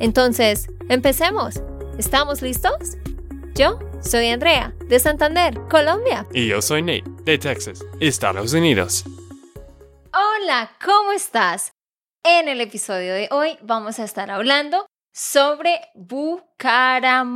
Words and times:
Entonces, 0.00 0.68
empecemos. 0.88 1.62
¿Estamos 1.98 2.42
listos? 2.42 2.96
Yo 3.54 3.78
soy 4.00 4.28
Andrea, 4.28 4.74
de 4.88 4.98
Santander, 4.98 5.60
Colombia. 5.70 6.26
Y 6.32 6.48
yo 6.48 6.60
soy 6.60 6.82
Nate, 6.82 7.04
de 7.22 7.38
Texas, 7.38 7.84
Estados 8.00 8.52
Unidos. 8.52 9.04
Hola, 10.12 10.72
¿cómo 10.84 11.12
estás? 11.12 11.72
En 12.24 12.48
el 12.48 12.60
episodio 12.60 13.14
de 13.14 13.28
hoy 13.30 13.56
vamos 13.62 13.98
a 13.98 14.04
estar 14.04 14.30
hablando 14.30 14.86
sobre 15.12 15.80
Bucaramanga. 15.94 17.26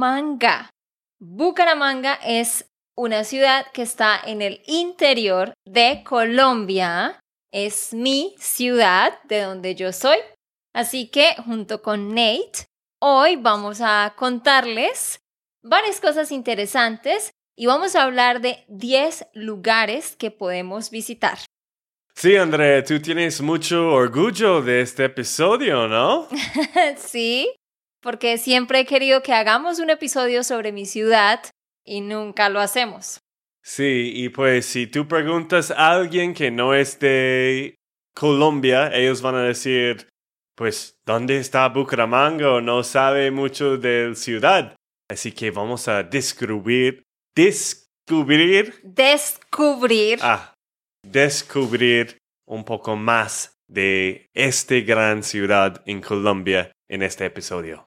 Bucaramanga 1.20 2.14
es 2.14 2.64
una 2.96 3.22
ciudad 3.22 3.66
que 3.72 3.82
está 3.82 4.20
en 4.24 4.42
el 4.42 4.62
interior 4.66 5.52
de 5.64 6.02
Colombia. 6.04 7.20
Es 7.52 7.94
mi 7.94 8.34
ciudad 8.38 9.22
de 9.24 9.42
donde 9.42 9.74
yo 9.74 9.92
soy. 9.92 10.18
Así 10.78 11.08
que 11.08 11.34
junto 11.44 11.82
con 11.82 12.10
Nate, 12.10 12.68
hoy 13.00 13.34
vamos 13.34 13.80
a 13.80 14.14
contarles 14.16 15.18
varias 15.60 16.00
cosas 16.00 16.30
interesantes 16.30 17.32
y 17.56 17.66
vamos 17.66 17.96
a 17.96 18.04
hablar 18.04 18.40
de 18.40 18.64
10 18.68 19.26
lugares 19.34 20.14
que 20.14 20.30
podemos 20.30 20.92
visitar. 20.92 21.36
Sí, 22.14 22.36
André, 22.36 22.84
tú 22.84 23.02
tienes 23.02 23.40
mucho 23.40 23.88
orgullo 23.88 24.62
de 24.62 24.82
este 24.82 25.06
episodio, 25.06 25.88
¿no? 25.88 26.28
sí, 26.96 27.52
porque 28.00 28.38
siempre 28.38 28.78
he 28.78 28.86
querido 28.86 29.20
que 29.20 29.32
hagamos 29.32 29.80
un 29.80 29.90
episodio 29.90 30.44
sobre 30.44 30.70
mi 30.70 30.86
ciudad 30.86 31.40
y 31.84 32.02
nunca 32.02 32.50
lo 32.50 32.60
hacemos. 32.60 33.18
Sí, 33.64 34.12
y 34.14 34.28
pues 34.28 34.66
si 34.66 34.86
tú 34.86 35.08
preguntas 35.08 35.72
a 35.72 35.90
alguien 35.90 36.34
que 36.34 36.52
no 36.52 36.72
es 36.72 37.00
de 37.00 37.74
Colombia, 38.14 38.92
ellos 38.94 39.22
van 39.22 39.34
a 39.34 39.42
decir, 39.42 40.06
pues, 40.58 40.98
¿dónde 41.06 41.38
está 41.38 41.68
Bucaramanga? 41.68 42.60
No 42.60 42.82
sabe 42.82 43.30
mucho 43.30 43.78
de 43.78 44.08
la 44.08 44.14
ciudad. 44.14 44.76
Así 45.10 45.32
que 45.32 45.50
vamos 45.50 45.88
a 45.88 46.02
descubrir, 46.02 47.04
descubrir. 47.34 48.78
Descubrir. 48.82 50.18
Ah, 50.20 50.52
descubrir 51.02 52.18
un 52.46 52.64
poco 52.64 52.96
más 52.96 53.52
de 53.70 54.26
esta 54.34 54.74
gran 54.80 55.22
ciudad 55.22 55.80
en 55.86 56.02
Colombia 56.02 56.72
en 56.90 57.02
este 57.02 57.24
episodio. 57.24 57.86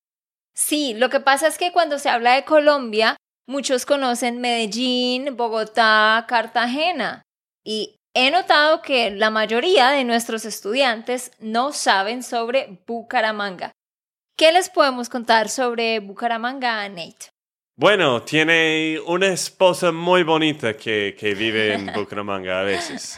Sí, 0.55 0.95
lo 0.95 1.09
que 1.09 1.19
pasa 1.19 1.47
es 1.47 1.57
que 1.57 1.71
cuando 1.71 1.99
se 1.99 2.09
habla 2.09 2.35
de 2.35 2.45
Colombia, 2.45 3.17
Muchos 3.51 3.85
conocen 3.85 4.39
Medellín, 4.39 5.35
Bogotá, 5.35 6.25
Cartagena 6.27 7.23
y 7.65 7.97
he 8.13 8.31
notado 8.31 8.81
que 8.81 9.11
la 9.11 9.29
mayoría 9.29 9.89
de 9.89 10.03
nuestros 10.03 10.45
estudiantes 10.45 11.31
no 11.39 11.71
saben 11.71 12.23
sobre 12.23 12.79
Bucaramanga. 12.85 13.71
¿Qué 14.37 14.51
les 14.51 14.69
podemos 14.69 15.09
contar 15.09 15.49
sobre 15.49 15.99
Bucaramanga, 15.99 16.87
Nate? 16.89 17.29
Bueno, 17.77 18.21
tiene 18.21 18.99
una 19.05 19.27
esposa 19.27 19.91
muy 19.91 20.23
bonita 20.23 20.75
que, 20.75 21.15
que 21.17 21.33
vive 21.33 21.73
en 21.73 21.85
Bucaramanga 21.95 22.59
a 22.59 22.63
veces. 22.63 23.17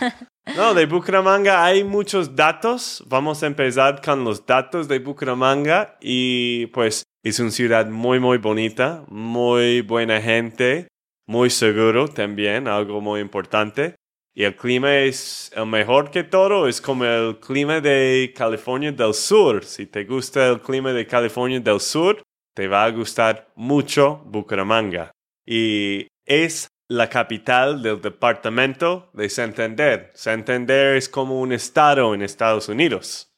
No, 0.56 0.74
de 0.74 0.86
Bucaramanga 0.86 1.66
hay 1.66 1.84
muchos 1.84 2.36
datos. 2.36 3.04
Vamos 3.08 3.42
a 3.42 3.48
empezar 3.48 4.02
con 4.02 4.24
los 4.24 4.46
datos 4.46 4.88
de 4.88 5.00
Bucaramanga 5.00 5.98
y 6.02 6.68
pues 6.68 7.04
es 7.24 7.40
una 7.40 7.52
ciudad 7.52 7.88
muy, 7.88 8.20
muy 8.20 8.38
bonita, 8.38 9.04
muy 9.08 9.82
buena 9.82 10.22
gente, 10.22 10.88
muy 11.26 11.50
seguro 11.50 12.08
también, 12.08 12.68
algo 12.68 13.02
muy 13.02 13.22
importante. 13.22 13.96
Y 14.36 14.46
el 14.46 14.56
clima 14.56 14.96
es 14.98 15.52
el 15.56 15.68
mejor 15.68 16.10
que 16.10 16.24
todo, 16.24 16.68
es 16.68 16.82
como 16.82 17.06
el 17.06 17.40
clima 17.40 17.80
de 17.82 18.34
California 18.36 18.92
del 18.92 19.14
Sur. 19.14 19.64
Si 19.64 19.86
te 19.86 20.06
gusta 20.06 20.48
el 20.48 20.60
clima 20.60 20.92
de 20.92 21.06
California 21.06 21.60
del 21.60 21.80
Sur, 21.80 22.24
te 22.56 22.68
va 22.68 22.86
a 22.86 22.92
gustar 22.92 23.52
mucho 23.56 24.22
Bucaramanga. 24.26 25.12
Y 25.46 26.08
es 26.26 26.68
la 26.88 27.10
capital 27.10 27.82
del 27.84 28.02
departamento 28.02 29.10
de 29.14 29.30
Santander. 29.30 30.12
Santander 30.16 30.96
es 30.96 31.10
como 31.10 31.40
un 31.40 31.54
estado 31.54 32.14
en 32.14 32.24
Estados 32.24 32.70
Unidos. 32.70 33.30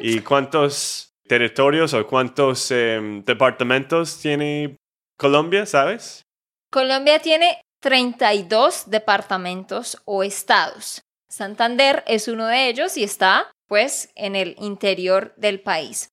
¿Y 0.00 0.20
cuántos 0.20 1.14
territorios 1.26 1.94
o 1.94 2.06
cuántos 2.06 2.70
em, 2.70 3.24
departamentos 3.24 4.20
tiene 4.20 4.76
Colombia, 5.16 5.64
sabes? 5.64 6.22
Colombia 6.70 7.20
tiene 7.20 7.58
32 7.80 8.90
departamentos 8.90 10.00
o 10.04 10.22
estados. 10.22 11.02
Santander 11.28 12.04
es 12.06 12.28
uno 12.28 12.46
de 12.46 12.68
ellos 12.68 12.96
y 12.96 13.04
está, 13.04 13.50
pues, 13.66 14.10
en 14.14 14.36
el 14.36 14.54
interior 14.58 15.34
del 15.36 15.60
país. 15.60 16.10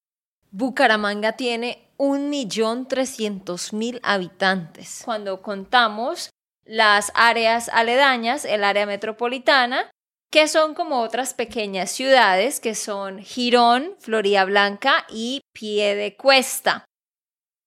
Bucaramanga 0.52 1.34
tiene 1.34 1.92
1.300.000 1.98 4.00
habitantes. 4.04 5.02
Cuando 5.04 5.42
contamos 5.42 6.30
las 6.66 7.12
áreas 7.16 7.70
aledañas, 7.70 8.46
el 8.46 8.64
área 8.64 8.86
metropolitana, 8.86 9.90
que 10.30 10.48
son 10.48 10.74
como 10.74 11.02
otras 11.02 11.34
pequeñas 11.34 11.92
ciudades 11.92 12.60
que 12.60 12.76
son 12.76 13.20
Girón, 13.20 13.96
Florida 14.00 14.46
Blanca 14.46 15.06
y 15.10 15.42
Piedecuesta. 15.54 16.86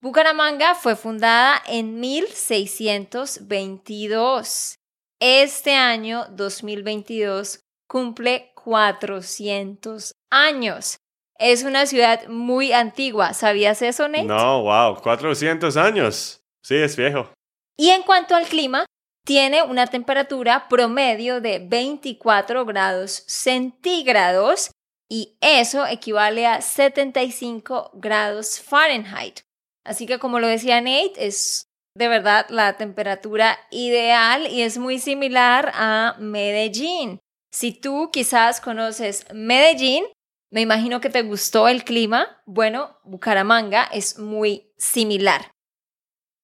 Bucaramanga 0.03 0.75
fue 0.75 0.97
fundada 0.97 1.63
en 1.67 2.01
1622. 2.01 4.77
Este 5.21 5.75
año 5.75 6.25
2022 6.31 7.61
cumple 7.87 8.51
400 8.55 10.13
años. 10.31 10.97
Es 11.39 11.65
una 11.65 11.85
ciudad 11.85 12.27
muy 12.29 12.73
antigua. 12.73 13.35
¿Sabías 13.35 13.83
eso, 13.83 14.09
Nate? 14.09 14.25
No, 14.25 14.63
wow, 14.63 14.97
400 15.03 15.77
años. 15.77 16.41
Sí, 16.63 16.77
es 16.77 16.97
viejo. 16.97 17.31
Y 17.77 17.91
en 17.91 18.03
cuanto 18.03 18.35
al 18.35 18.47
clima, 18.47 18.87
tiene 19.27 19.63
una 19.63 19.87
temperatura 19.87 20.67
promedio 20.71 21.43
de 21.43 21.59
24 21.59 22.65
grados 22.65 23.23
centígrados 23.27 24.71
y 25.11 25.37
eso 25.43 25.87
equivale 25.87 26.47
a 26.47 26.63
75 26.63 27.91
grados 27.93 28.61
Fahrenheit. 28.61 29.41
Así 29.85 30.07
que 30.07 30.19
como 30.19 30.41
lo 30.41 30.47
decía 30.47 30.81
Nate, 30.81 31.13
es 31.17 31.67
de 31.97 32.09
verdad 32.09 32.47
la 32.51 32.77
temperatura 32.77 33.59
ideal 33.71 34.47
y 34.47 34.63
es 34.63 34.79
muy 34.79 34.99
similar 34.99 35.73
a 35.75 36.17
Medellín. 36.19 37.19
Si 37.53 37.73
tú 37.73 38.11
quizás 38.13 38.61
conoces 38.61 39.27
Medellín, 39.33 40.05
me 40.53 40.61
imagino 40.61 41.01
que 41.01 41.11
te 41.11 41.23
gustó 41.23 41.69
el 41.69 41.85
clima. 41.85 42.43
Bueno, 42.47 42.99
Bucaramanga 43.05 43.85
es 43.85 44.19
muy 44.19 44.73
similar. 44.77 45.51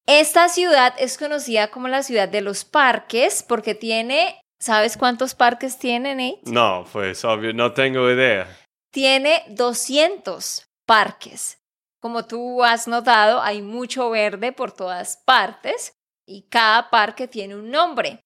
Esta 0.06 0.48
ciudad 0.48 0.94
es 0.98 1.18
conocida 1.18 1.70
como 1.70 1.88
la 1.88 2.02
ciudad 2.02 2.28
de 2.28 2.40
los 2.40 2.64
parques 2.64 3.42
porque 3.42 3.74
tiene, 3.74 4.40
¿sabes 4.60 4.96
cuántos 4.96 5.34
parques 5.34 5.78
tiene, 5.78 6.14
Nate? 6.14 6.40
No, 6.44 6.86
pues 6.92 7.24
obvio, 7.24 7.52
no 7.52 7.72
tengo 7.72 8.10
idea. 8.10 8.46
Tiene 8.92 9.42
200 9.48 10.64
parques. 10.86 11.58
Como 12.06 12.24
tú 12.24 12.62
has 12.62 12.86
notado, 12.86 13.42
hay 13.42 13.62
mucho 13.62 14.10
verde 14.10 14.52
por 14.52 14.70
todas 14.70 15.16
partes 15.26 15.96
y 16.24 16.42
cada 16.42 16.88
parque 16.88 17.26
tiene 17.26 17.56
un 17.56 17.72
nombre. 17.72 18.20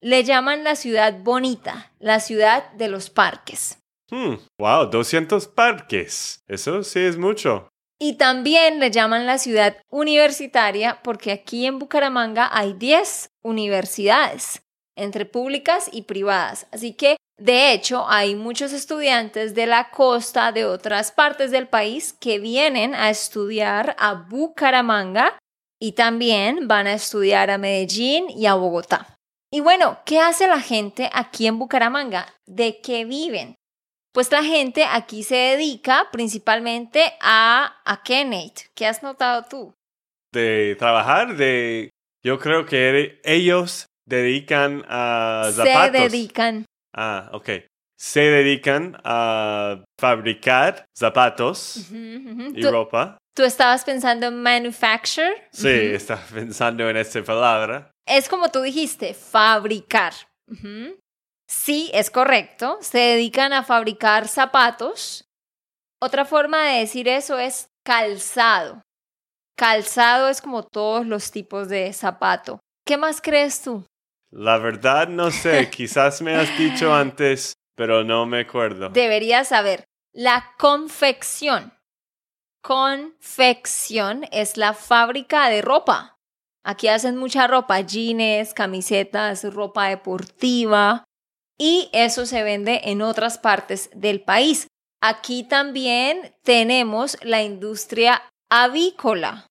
Le 0.00 0.24
llaman 0.24 0.64
la 0.64 0.74
ciudad 0.74 1.20
bonita, 1.20 1.92
la 2.00 2.18
ciudad 2.18 2.72
de 2.72 2.88
los 2.88 3.10
parques. 3.10 3.78
Hmm, 4.10 4.38
wow, 4.58 4.90
200 4.90 5.46
parques. 5.46 6.42
Eso 6.48 6.82
sí 6.82 6.98
es 6.98 7.16
mucho. 7.16 7.68
Y 8.00 8.14
también 8.14 8.80
le 8.80 8.90
llaman 8.90 9.24
la 9.24 9.38
ciudad 9.38 9.76
universitaria 9.88 11.00
porque 11.04 11.30
aquí 11.30 11.64
en 11.66 11.78
Bucaramanga 11.78 12.50
hay 12.52 12.72
10 12.72 13.30
universidades, 13.42 14.64
entre 14.96 15.26
públicas 15.26 15.88
y 15.92 16.02
privadas. 16.02 16.66
Así 16.72 16.94
que, 16.94 17.18
de 17.38 17.72
hecho, 17.72 18.08
hay 18.08 18.34
muchos 18.34 18.72
estudiantes 18.72 19.54
de 19.54 19.66
la 19.66 19.90
costa, 19.90 20.52
de 20.52 20.64
otras 20.64 21.12
partes 21.12 21.50
del 21.50 21.66
país, 21.66 22.12
que 22.12 22.38
vienen 22.38 22.94
a 22.94 23.10
estudiar 23.10 23.96
a 23.98 24.14
Bucaramanga 24.14 25.38
y 25.80 25.92
también 25.92 26.68
van 26.68 26.86
a 26.86 26.94
estudiar 26.94 27.50
a 27.50 27.58
Medellín 27.58 28.26
y 28.30 28.46
a 28.46 28.54
Bogotá. 28.54 29.16
Y 29.50 29.60
bueno, 29.60 29.98
¿qué 30.06 30.20
hace 30.20 30.46
la 30.46 30.60
gente 30.60 31.10
aquí 31.12 31.46
en 31.46 31.58
Bucaramanga? 31.58 32.32
¿De 32.46 32.80
qué 32.80 33.04
viven? 33.04 33.56
Pues 34.12 34.30
la 34.30 34.44
gente 34.44 34.84
aquí 34.84 35.22
se 35.22 35.34
dedica 35.34 36.08
principalmente 36.12 37.14
a, 37.20 37.80
¿a 37.84 38.02
qué, 38.02 38.24
Nate? 38.24 38.70
¿Qué 38.74 38.86
has 38.86 39.02
notado 39.02 39.44
tú? 39.48 39.74
De 40.32 40.76
trabajar, 40.78 41.36
de... 41.36 41.90
Yo 42.22 42.38
creo 42.38 42.66
que 42.66 43.20
ellos 43.24 43.86
dedican 44.06 44.84
a 44.88 45.50
zapatos. 45.52 46.00
Se 46.02 46.08
dedican. 46.08 46.66
Ah, 46.94 47.30
ok. 47.32 47.48
Se 47.98 48.20
dedican 48.20 48.96
a 49.04 49.84
fabricar 50.00 50.84
zapatos 50.96 51.76
y 51.92 52.60
¿Tú, 52.60 52.70
ropa. 52.70 53.16
tú 53.34 53.44
estabas 53.44 53.84
pensando 53.84 54.26
en 54.26 54.42
manufacture? 54.42 55.48
Sí, 55.52 55.68
Ujú. 55.68 55.96
estaba 55.96 56.22
pensando 56.34 56.88
en 56.90 56.96
esta 56.96 57.22
palabra. 57.22 57.90
Es 58.06 58.28
como 58.28 58.50
tú 58.50 58.60
dijiste, 58.62 59.14
fabricar. 59.14 60.12
Sí, 61.48 61.90
es 61.94 62.10
correcto. 62.10 62.78
Se 62.80 62.98
dedican 62.98 63.52
a 63.52 63.62
fabricar 63.62 64.26
zapatos. 64.26 65.24
Otra 66.02 66.24
forma 66.24 66.64
de 66.70 66.80
decir 66.80 67.06
eso 67.08 67.38
es 67.38 67.68
calzado. 67.84 68.82
Calzado 69.56 70.28
es 70.28 70.40
como 70.40 70.64
todos 70.64 71.06
los 71.06 71.30
tipos 71.30 71.68
de 71.68 71.92
zapato. 71.92 72.58
¿Qué 72.84 72.96
más 72.96 73.20
crees 73.20 73.62
tú? 73.62 73.84
La 74.32 74.56
verdad 74.56 75.08
no 75.08 75.30
sé, 75.30 75.68
quizás 75.74 76.22
me 76.22 76.34
has 76.34 76.56
dicho 76.56 76.94
antes, 76.94 77.52
pero 77.76 78.02
no 78.02 78.24
me 78.24 78.40
acuerdo. 78.40 78.88
Deberías 78.88 79.48
saber. 79.48 79.84
La 80.14 80.54
confección. 80.58 81.74
Confección 82.62 84.24
es 84.32 84.56
la 84.56 84.72
fábrica 84.72 85.48
de 85.50 85.60
ropa. 85.60 86.16
Aquí 86.64 86.88
hacen 86.88 87.16
mucha 87.16 87.46
ropa, 87.46 87.80
jeans, 87.80 88.54
camisetas, 88.54 89.44
ropa 89.52 89.88
deportiva 89.88 91.04
y 91.58 91.90
eso 91.92 92.24
se 92.24 92.42
vende 92.42 92.80
en 92.84 93.02
otras 93.02 93.36
partes 93.36 93.90
del 93.94 94.22
país. 94.22 94.68
Aquí 95.02 95.42
también 95.42 96.34
tenemos 96.42 97.18
la 97.22 97.42
industria 97.42 98.22
avícola. 98.50 99.46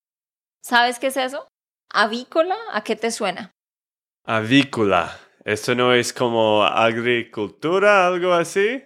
¿Sabes 0.63 0.99
qué 0.99 1.07
es 1.07 1.17
eso? 1.17 1.47
¿Avícola? 1.93 2.55
¿A 2.71 2.83
qué 2.83 2.95
te 2.95 3.11
suena? 3.11 3.51
Avícola. 4.33 5.19
¿Esto 5.43 5.75
no 5.75 5.93
es 5.93 6.13
como 6.13 6.63
agricultura, 6.63 8.07
algo 8.07 8.31
así? 8.31 8.81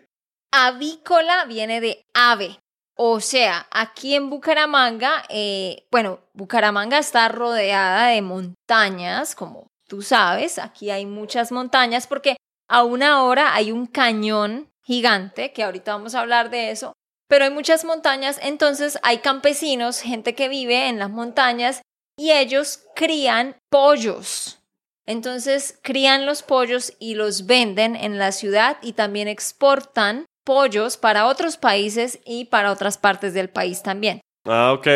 Avícola 0.51 1.45
viene 1.45 1.81
de 1.81 2.01
ave. 2.15 2.57
O 2.97 3.19
sea, 3.19 3.67
aquí 3.69 4.15
en 4.15 4.31
Bucaramanga, 4.31 5.23
eh, 5.29 5.85
bueno, 5.91 6.21
Bucaramanga 6.33 6.97
está 6.97 7.27
rodeada 7.27 8.07
de 8.07 8.23
montañas, 8.23 9.35
como 9.35 9.67
tú 9.87 10.01
sabes, 10.01 10.57
aquí 10.57 10.89
hay 10.89 11.05
muchas 11.05 11.51
montañas 11.51 12.07
porque 12.07 12.37
a 12.67 12.83
una 12.83 13.21
hora 13.21 13.53
hay 13.53 13.71
un 13.71 13.85
cañón 13.85 14.71
gigante, 14.81 15.53
que 15.53 15.63
ahorita 15.63 15.91
vamos 15.91 16.15
a 16.15 16.21
hablar 16.21 16.49
de 16.49 16.71
eso, 16.71 16.93
pero 17.27 17.45
hay 17.45 17.51
muchas 17.51 17.85
montañas, 17.85 18.39
entonces 18.41 18.97
hay 19.03 19.19
campesinos, 19.19 19.99
gente 19.99 20.33
que 20.33 20.49
vive 20.49 20.87
en 20.87 20.97
las 20.97 21.11
montañas 21.11 21.83
y 22.17 22.31
ellos 22.31 22.79
crían 22.95 23.57
pollos. 23.69 24.64
Entonces 25.05 25.79
crían 25.81 26.25
los 26.25 26.41
pollos 26.41 26.93
y 26.99 27.15
los 27.15 27.45
venden 27.45 27.95
en 27.95 28.17
la 28.17 28.31
ciudad 28.31 28.77
y 28.81 28.93
también 28.93 29.27
exportan 29.27 30.25
pollos 30.43 30.97
para 30.97 31.27
otros 31.27 31.57
países 31.57 32.19
y 32.25 32.45
para 32.45 32.71
otras 32.71 32.97
partes 32.97 33.33
del 33.33 33.49
país 33.49 33.83
también. 33.83 34.21
Ah, 34.45 34.73
ok. 34.73 34.87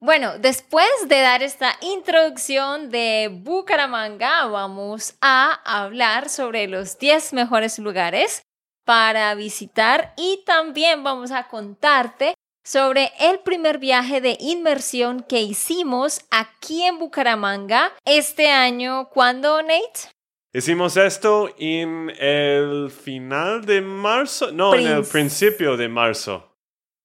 Bueno, 0.00 0.38
después 0.38 0.86
de 1.08 1.20
dar 1.20 1.42
esta 1.42 1.76
introducción 1.80 2.90
de 2.90 3.30
Bucaramanga, 3.32 4.46
vamos 4.46 5.16
a 5.22 5.54
hablar 5.64 6.28
sobre 6.28 6.68
los 6.68 6.98
10 6.98 7.32
mejores 7.32 7.78
lugares 7.78 8.42
para 8.84 9.34
visitar 9.34 10.12
y 10.16 10.42
también 10.44 11.02
vamos 11.02 11.32
a 11.32 11.48
contarte 11.48 12.34
sobre 12.66 13.12
el 13.20 13.38
primer 13.38 13.78
viaje 13.78 14.20
de 14.20 14.36
inmersión 14.40 15.22
que 15.22 15.40
hicimos 15.40 16.20
aquí 16.30 16.82
en 16.82 16.98
Bucaramanga 16.98 17.92
este 18.04 18.48
año. 18.50 19.08
¿Cuándo, 19.10 19.62
Nate? 19.62 20.10
Hicimos 20.52 20.96
esto 20.96 21.54
en 21.58 22.10
el 22.18 22.90
final 22.90 23.64
de 23.64 23.80
marzo, 23.82 24.50
no, 24.50 24.74
en 24.74 24.86
el 24.86 25.02
Princ- 25.02 25.12
principio 25.12 25.76
de 25.76 25.88
marzo. 25.88 26.56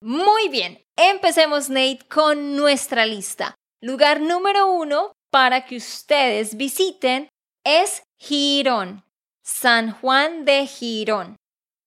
Muy 0.02 0.50
bien, 0.50 0.84
empecemos 0.98 1.70
Nate 1.70 2.00
con 2.10 2.56
nuestra 2.56 3.06
lista. 3.06 3.54
Lugar 3.84 4.20
número 4.20 4.72
uno 4.72 5.12
para 5.32 5.66
que 5.66 5.78
ustedes 5.78 6.56
visiten 6.56 7.30
es 7.64 8.02
Girón, 8.20 9.04
San 9.44 9.92
Juan 9.92 10.44
de 10.46 10.66
Girón. 10.66 11.36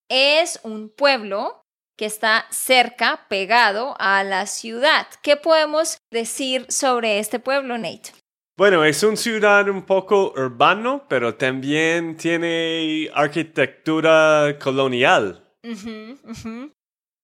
Es 0.09 0.61
un 0.63 0.91
pueblo 0.91 1.64
que 1.97 2.07
está 2.07 2.47
cerca, 2.51 3.27
pegado 3.29 3.95
a 3.99 4.25
la 4.25 4.47
ciudad. 4.47 5.07
¿Qué 5.23 5.37
podemos 5.37 5.99
decir 6.11 6.67
sobre 6.69 7.19
este 7.19 7.39
pueblo, 7.39 7.79
Nate? 7.79 8.13
Bueno, 8.57 8.85
es 8.85 9.03
una 9.03 9.17
ciudad 9.17 9.69
un 9.69 9.83
poco 9.83 10.33
urbano, 10.37 11.07
pero 11.09 11.35
también 11.35 12.17
tiene 12.17 13.11
arquitectura 13.13 14.57
colonial. 14.63 15.45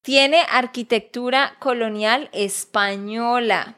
Tiene 0.03 0.43
arquitectura 0.51 1.57
colonial 1.61 2.31
española. 2.33 3.77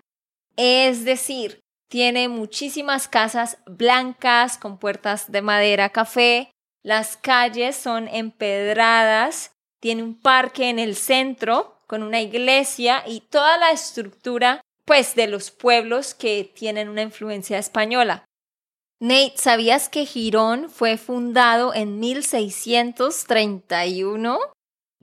Es 0.56 1.04
decir, 1.04 1.60
tiene 1.90 2.28
muchísimas 2.28 3.06
casas 3.06 3.58
blancas 3.66 4.56
con 4.56 4.78
puertas 4.78 5.30
de 5.30 5.42
madera 5.42 5.90
café. 5.90 6.50
Las 6.82 7.18
calles 7.18 7.76
son 7.76 8.08
empedradas. 8.08 9.51
Tiene 9.82 10.02
un 10.05 10.14
parque 10.14 10.70
en 10.70 10.79
el 10.79 10.94
centro 10.94 11.81
con 11.88 12.05
una 12.05 12.20
iglesia 12.20 13.02
y 13.05 13.23
toda 13.23 13.58
la 13.58 13.73
estructura 13.73 14.61
pues 14.84 15.17
de 15.17 15.26
los 15.26 15.50
pueblos 15.50 16.14
que 16.14 16.49
tienen 16.55 16.88
una 16.88 17.02
influencia 17.02 17.58
española. 17.58 18.25
Nate, 19.00 19.32
¿sabías 19.34 19.88
que 19.88 20.06
Girón 20.06 20.70
fue 20.70 20.99
fundado 20.99 21.75
en 21.75 21.99
1631? 21.99 24.38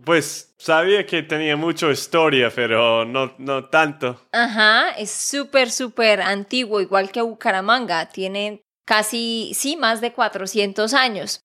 Pues 0.02 0.56
sabía 0.58 1.06
que 1.06 1.24
tenía 1.24 1.58
mucha 1.58 1.92
historia, 1.92 2.50
pero 2.50 3.04
no, 3.04 3.34
no 3.38 3.66
tanto. 3.66 4.22
Ajá, 4.32 4.92
es 4.92 5.12
súper, 5.12 5.72
súper 5.72 6.22
antiguo, 6.22 6.80
igual 6.80 7.12
que 7.12 7.22
Bucaramanga. 7.22 8.08
Tiene 8.08 8.62
casi, 8.86 9.52
sí, 9.54 9.76
más 9.76 10.00
de 10.00 10.14
400 10.14 10.94
años. 10.94 11.42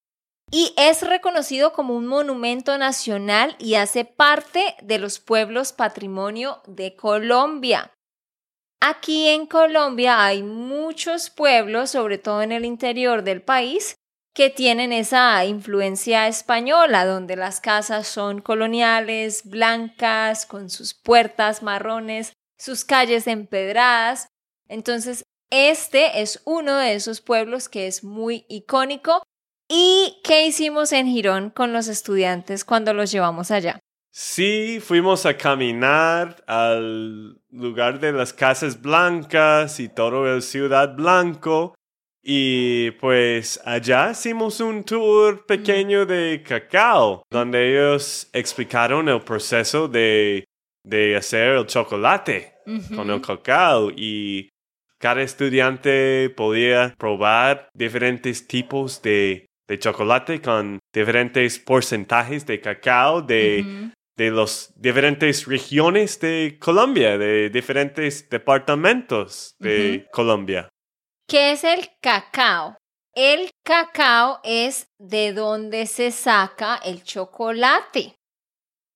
Y 0.56 0.72
es 0.76 1.02
reconocido 1.02 1.72
como 1.72 1.96
un 1.96 2.06
monumento 2.06 2.78
nacional 2.78 3.56
y 3.58 3.74
hace 3.74 4.04
parte 4.04 4.76
de 4.80 5.00
los 5.00 5.18
pueblos 5.18 5.72
patrimonio 5.72 6.62
de 6.68 6.94
Colombia. 6.94 7.92
Aquí 8.80 9.30
en 9.30 9.48
Colombia 9.48 10.24
hay 10.24 10.44
muchos 10.44 11.28
pueblos, 11.28 11.90
sobre 11.90 12.18
todo 12.18 12.40
en 12.40 12.52
el 12.52 12.64
interior 12.64 13.24
del 13.24 13.42
país, 13.42 13.96
que 14.32 14.48
tienen 14.48 14.92
esa 14.92 15.44
influencia 15.44 16.28
española, 16.28 17.04
donde 17.04 17.34
las 17.34 17.60
casas 17.60 18.06
son 18.06 18.40
coloniales, 18.40 19.50
blancas, 19.50 20.46
con 20.46 20.70
sus 20.70 20.94
puertas 20.94 21.64
marrones, 21.64 22.32
sus 22.60 22.84
calles 22.84 23.26
empedradas. 23.26 24.28
Entonces, 24.68 25.24
este 25.50 26.22
es 26.22 26.42
uno 26.44 26.76
de 26.76 26.94
esos 26.94 27.20
pueblos 27.20 27.68
que 27.68 27.88
es 27.88 28.04
muy 28.04 28.46
icónico. 28.48 29.24
¿Y 29.76 30.20
qué 30.22 30.46
hicimos 30.46 30.92
en 30.92 31.08
Girón 31.08 31.50
con 31.50 31.72
los 31.72 31.88
estudiantes 31.88 32.64
cuando 32.64 32.94
los 32.94 33.10
llevamos 33.10 33.50
allá? 33.50 33.80
Sí, 34.12 34.78
fuimos 34.80 35.26
a 35.26 35.36
caminar 35.36 36.44
al 36.46 37.40
lugar 37.50 37.98
de 37.98 38.12
las 38.12 38.32
casas 38.32 38.80
blancas 38.80 39.80
y 39.80 39.88
todo 39.88 40.32
el 40.32 40.42
ciudad 40.42 40.94
blanco. 40.94 41.74
Y 42.22 42.92
pues 43.00 43.60
allá 43.64 44.12
hicimos 44.12 44.60
un 44.60 44.84
tour 44.84 45.44
pequeño 45.44 46.06
de 46.06 46.44
cacao, 46.46 47.24
donde 47.28 47.72
ellos 47.72 48.28
explicaron 48.32 49.08
el 49.08 49.22
proceso 49.22 49.88
de, 49.88 50.44
de 50.84 51.16
hacer 51.16 51.48
el 51.48 51.66
chocolate 51.66 52.54
con 52.94 53.10
el 53.10 53.20
cacao 53.20 53.90
y 53.90 54.48
cada 55.00 55.22
estudiante 55.22 56.30
podía 56.30 56.94
probar 56.96 57.68
diferentes 57.74 58.46
tipos 58.46 59.02
de, 59.02 59.46
de 59.68 59.78
chocolate 59.78 60.40
con 60.40 60.78
diferentes 60.92 61.58
porcentajes 61.58 62.46
de 62.46 62.60
cacao 62.60 63.22
de, 63.22 63.90
de 64.16 64.30
las 64.30 64.72
diferentes 64.76 65.46
regiones 65.46 66.20
de 66.20 66.58
Colombia, 66.60 67.18
de 67.18 67.50
diferentes 67.50 68.28
departamentos 68.28 69.54
de 69.58 70.06
Colombia. 70.12 70.68
¿Qué 71.28 71.52
es 71.52 71.64
el 71.64 71.88
cacao? 72.00 72.76
El 73.14 73.50
cacao 73.64 74.40
es 74.42 74.88
de 74.98 75.32
donde 75.32 75.86
se 75.86 76.10
saca 76.10 76.76
el 76.84 77.02
chocolate. 77.02 78.16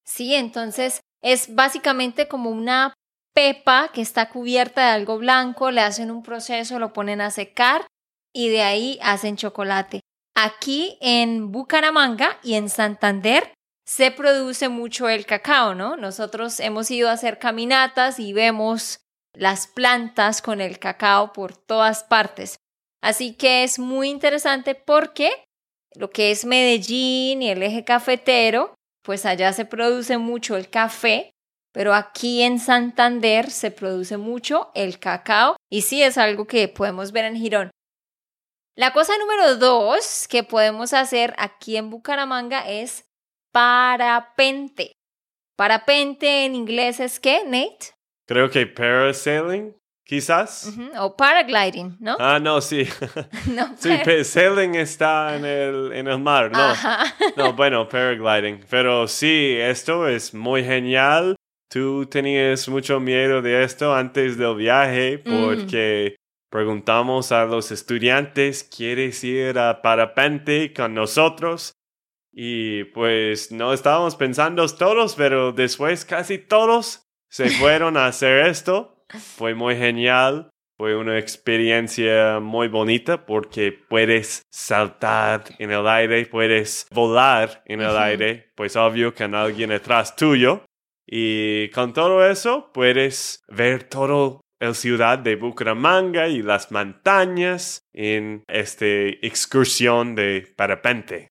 Sí, 0.05 0.35
entonces 0.35 1.01
es 1.23 1.55
básicamente 1.55 2.29
como 2.29 2.51
una 2.51 2.95
pepa 3.35 3.91
que 3.93 4.01
está 4.01 4.29
cubierta 4.29 4.87
de 4.87 4.91
algo 4.91 5.19
blanco, 5.19 5.71
le 5.71 5.81
hacen 5.81 6.11
un 6.11 6.23
proceso, 6.23 6.79
lo 6.79 6.93
ponen 6.93 7.21
a 7.21 7.31
secar 7.31 7.87
y 8.35 8.49
de 8.49 8.63
ahí 8.63 8.99
hacen 9.01 9.37
chocolate. 9.37 10.01
Aquí 10.41 10.97
en 11.01 11.51
Bucaramanga 11.51 12.39
y 12.45 12.55
en 12.55 12.69
Santander 12.69 13.53
se 13.85 14.13
produce 14.13 14.69
mucho 14.69 15.09
el 15.09 15.27
cacao, 15.27 15.75
¿no? 15.75 15.97
Nosotros 15.97 16.61
hemos 16.61 16.93
ido 16.93 17.09
a 17.09 17.15
hacer 17.15 17.41
caminatas 17.41 18.21
y 18.21 18.33
vemos 18.33 19.01
las 19.35 19.67
plantas 19.67 20.41
con 20.41 20.61
el 20.61 20.79
cacao 20.79 21.33
por 21.33 21.57
todas 21.57 22.05
partes. 22.05 22.55
Así 23.03 23.35
que 23.35 23.65
es 23.65 23.81
muy 23.81 24.11
interesante 24.11 24.77
porque 24.77 25.33
lo 25.97 26.11
que 26.11 26.31
es 26.31 26.45
Medellín 26.45 27.43
y 27.43 27.51
el 27.51 27.61
eje 27.61 27.83
cafetero, 27.83 28.77
pues 29.03 29.27
allá 29.27 29.53
se 29.53 29.65
produce 29.65 30.19
mucho 30.19 30.57
el 30.57 30.71
café, 30.71 31.33
pero 31.73 31.95
aquí 31.95 32.43
en 32.43 32.61
Santander 32.61 33.51
se 33.51 33.73
produce 33.73 34.17
mucho 34.19 34.71
el 34.77 35.01
cacao 35.01 35.57
y 35.69 35.83
sí 35.83 36.01
es 36.01 36.17
algo 36.17 36.47
que 36.47 36.69
podemos 36.69 37.11
ver 37.11 37.25
en 37.25 37.35
Girón. 37.35 37.71
La 38.79 38.93
cosa 38.93 39.19
número 39.19 39.57
dos 39.57 40.29
que 40.31 40.45
podemos 40.45 40.93
hacer 40.93 41.35
aquí 41.37 41.77
en 41.77 41.91
Bucaramanga 41.91 42.61
es 42.61 43.11
parapente. 43.51 44.93
Parapente 45.57 46.45
en 46.45 46.55
inglés 46.55 47.01
es 47.01 47.19
qué, 47.19 47.43
Nate? 47.45 47.97
Creo 48.29 48.49
que 48.49 48.69
parasailing, 48.69 49.75
quizás. 50.07 50.73
O 50.97 51.17
paragliding, 51.17 51.97
¿no? 51.99 52.17
Ah, 52.21 52.39
no, 52.39 52.61
sí. 52.61 52.87
no, 53.49 53.75
sí, 53.77 53.91
sailing 54.23 54.77
está 54.77 55.35
en 55.35 55.45
el, 55.45 55.93
en 55.93 56.07
el 56.07 56.21
mar, 56.21 56.53
¿no? 56.53 56.73
No, 57.37 57.55
bueno, 57.55 57.89
paragliding. 57.89 58.65
Pero 58.71 59.09
sí, 59.09 59.57
esto 59.59 60.07
es 60.07 60.33
muy 60.33 60.63
genial. 60.63 61.35
Tú 61.69 62.07
tenías 62.07 62.69
mucho 62.69 63.01
miedo 63.01 63.43
de 63.43 63.65
esto 63.65 63.93
antes 63.93 64.39
del 64.39 64.55
viaje 64.55 65.21
mm. 65.25 65.67
Preguntamos 66.51 67.33
a 67.33 67.45
los 67.45 67.71
estudiantes, 67.71 68.65
¿quieres 68.65 69.23
ir 69.25 69.59
a 69.59 69.83
parapente 69.83 70.73
con 70.73 70.95
nosotros? 70.95 71.73
Y 72.33 72.85
pues 72.85 73.51
no 73.51 73.73
estábamos 73.73 74.17
pensando 74.17 74.67
todos, 74.69 75.15
pero 75.15 75.53
después 75.53 76.05
casi 76.05 76.39
todos 76.39 77.07
se 77.29 77.51
fueron 77.61 77.97
a 77.97 78.07
hacer 78.07 78.47
esto. 78.47 79.05
Fue 79.37 79.55
muy 79.55 79.77
genial. 79.77 80.51
Fue 80.77 80.95
una 80.95 81.19
experiencia 81.19 82.39
muy 82.39 82.69
bonita 82.69 83.27
porque 83.27 83.73
puedes 83.73 84.43
saltar 84.49 85.43
en 85.59 85.73
el 85.73 85.89
aire, 85.89 86.27
puedes 86.27 86.87
volar 86.93 87.65
en 87.67 87.81
el 87.81 87.97
aire, 87.97 88.53
pues 88.55 88.77
obvio 88.77 89.13
que 89.13 89.25
hay 89.25 89.35
alguien 89.35 89.71
detrás 89.71 90.15
tuyo. 90.15 90.65
Y 91.05 91.69
con 91.71 91.93
todo 91.93 92.25
eso 92.25 92.71
puedes 92.73 93.43
ver 93.49 93.83
todo 93.85 94.41
el 94.61 94.75
ciudad 94.75 95.19
de 95.19 95.37
Bucaramanga 95.37 96.29
y 96.29 96.43
las 96.43 96.71
montañas 96.73 97.81
en 97.93 98.45
esta 98.49 98.87
excursión 98.87 100.15
de 100.15 100.53
parapente. 100.57 101.29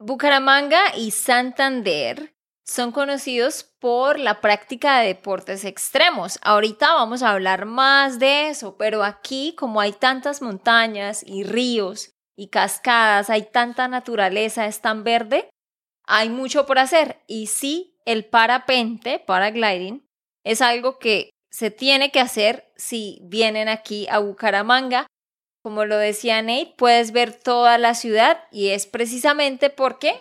Bucaramanga 0.00 0.96
y 0.96 1.10
Santander 1.10 2.32
son 2.64 2.92
conocidos 2.92 3.64
por 3.80 4.18
la 4.18 4.40
práctica 4.40 5.00
de 5.00 5.08
deportes 5.08 5.64
extremos. 5.64 6.38
Ahorita 6.42 6.94
vamos 6.94 7.22
a 7.22 7.30
hablar 7.30 7.64
más 7.64 8.18
de 8.18 8.48
eso, 8.50 8.76
pero 8.76 9.02
aquí 9.02 9.54
como 9.56 9.80
hay 9.80 9.92
tantas 9.92 10.42
montañas 10.42 11.24
y 11.26 11.44
ríos 11.44 12.12
y 12.36 12.48
cascadas, 12.48 13.30
hay 13.30 13.42
tanta 13.50 13.88
naturaleza, 13.88 14.66
es 14.66 14.80
tan 14.80 15.02
verde, 15.02 15.48
hay 16.06 16.28
mucho 16.28 16.66
por 16.66 16.78
hacer. 16.78 17.22
Y 17.26 17.46
sí, 17.46 17.96
el 18.04 18.26
parapente, 18.26 19.18
paragliding, 19.18 20.06
es 20.44 20.62
algo 20.62 20.98
que 20.98 21.30
se 21.50 21.70
tiene 21.70 22.10
que 22.10 22.20
hacer 22.20 22.70
si 22.76 23.20
vienen 23.22 23.68
aquí 23.68 24.06
a 24.10 24.18
Bucaramanga. 24.18 25.06
Como 25.62 25.84
lo 25.84 25.96
decía 25.98 26.40
Nate, 26.42 26.74
puedes 26.76 27.12
ver 27.12 27.32
toda 27.32 27.78
la 27.78 27.94
ciudad 27.94 28.44
y 28.50 28.68
es 28.68 28.86
precisamente 28.86 29.70
porque 29.70 30.18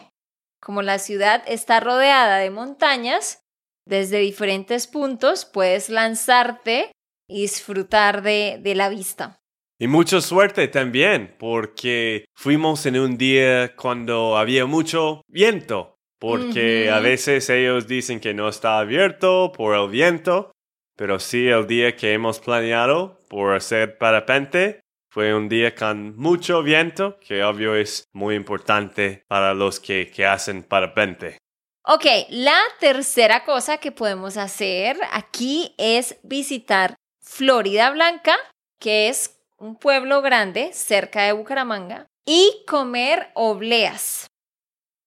como 0.60 0.82
la 0.82 1.00
ciudad 1.00 1.44
está 1.48 1.80
rodeada 1.80 2.38
de 2.38 2.50
montañas, 2.50 3.44
desde 3.86 4.20
diferentes 4.20 4.88
puntos 4.88 5.46
puedes 5.46 5.90
lanzarte 5.90 6.92
y 7.28 7.42
disfrutar 7.42 8.22
de, 8.22 8.62
la 8.76 8.90
vista. 8.90 9.40
Y 9.80 9.88
mucha 9.88 10.22
suerte 10.22 10.68
también, 10.68 11.36
porque 11.40 12.26
fuimos 12.36 12.86
en 12.86 13.00
un 13.00 13.18
día 13.18 13.76
cuando 13.76 14.38
había 14.38 14.66
mucho 14.66 15.22
viento, 15.28 15.96
porque 16.20 16.90
a 16.90 17.00
veces 17.00 17.50
ellos 17.50 17.88
dicen 17.88 18.20
que 18.20 18.34
no 18.34 18.50
está 18.50 18.80
abierto 18.80 19.52
por 19.56 19.76
el 19.76 19.90
viento, 19.90 20.52
pero 20.98 21.20
sí 21.20 21.48
el 21.48 21.68
día 21.68 21.96
que 21.96 22.12
hemos 22.12 22.40
planeado 22.40 23.22
por 23.30 23.56
hacer 23.56 23.98
parapente 23.98 24.82
fue 25.10 25.34
un 25.34 25.48
día 25.48 25.74
con 25.74 26.18
mucho 26.18 26.62
viento, 26.64 27.18
que 27.20 27.44
obvio 27.44 27.76
es 27.76 28.04
muy 28.14 28.36
importante 28.36 29.24
para 29.28 29.54
los 29.54 29.80
que, 29.80 30.12
que 30.12 30.26
hacen 30.26 30.64
parapente. 30.64 31.38
Ok, 31.86 32.06
la 32.30 32.60
tercera 32.80 33.46
cosa 33.46 33.78
que 33.78 33.94
podemos 33.94 34.36
hacer 34.36 35.00
aquí 35.12 35.74
es 35.78 36.18
visitar 36.24 36.96
Florida 37.22 37.90
Blanca, 37.92 38.36
que 38.80 39.08
es 39.08 39.40
un 39.58 39.78
pueblo 39.78 40.22
grande 40.22 40.72
cerca 40.74 41.24
de 41.24 41.32
Bucaramanga, 41.32 42.08
y 42.26 42.66
comer 42.68 43.32
obleas. 43.36 44.28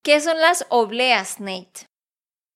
¿Qué 0.02 0.20
son 0.20 0.40
las 0.40 0.66
obleas, 0.70 1.40
Nate? 1.40 1.89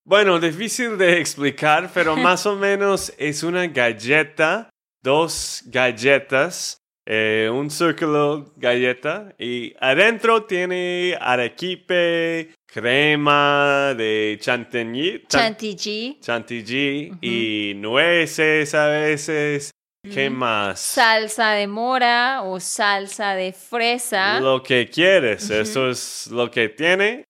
Bueno, 0.04 0.38
difícil 0.38 0.98
de 0.98 1.18
explicar, 1.18 1.90
pero 1.92 2.16
más 2.16 2.46
o 2.46 2.56
menos 2.56 3.12
es 3.18 3.42
una 3.42 3.66
galleta, 3.66 4.70
dos 5.02 5.62
galletas 5.66 6.84
eh, 7.06 7.50
un 7.52 7.70
círculo 7.70 8.54
galleta 8.56 9.34
y 9.38 9.74
adentro 9.78 10.44
tiene 10.44 11.14
arequipe, 11.20 12.54
crema 12.64 13.92
de 13.94 14.38
chantilly, 14.40 15.22
chantilly, 15.28 16.18
chantilly 16.20 17.12
y 17.20 17.74
nueces 17.76 18.74
a 18.74 18.86
veces. 18.86 19.70
¿Qué 20.02 20.30
más? 20.30 20.80
Salsa 20.80 21.52
de 21.52 21.66
mora 21.66 22.42
o 22.42 22.58
salsa 22.58 23.34
de 23.34 23.52
fresa. 23.52 24.40
Lo 24.40 24.62
que 24.62 24.88
quieres, 24.88 25.50
eso 25.50 25.90
es 25.90 26.28
lo 26.30 26.50
que 26.50 26.70
tiene. 26.70 27.24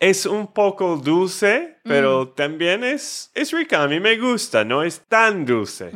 Es 0.00 0.26
un 0.26 0.52
poco 0.52 0.96
dulce, 0.96 1.78
pero 1.82 2.24
mm. 2.24 2.34
también 2.34 2.84
es, 2.84 3.30
es 3.34 3.52
rica. 3.52 3.82
A 3.82 3.88
mí 3.88 3.98
me 3.98 4.16
gusta, 4.16 4.64
no 4.64 4.82
es 4.82 5.02
tan 5.08 5.44
dulce. 5.44 5.90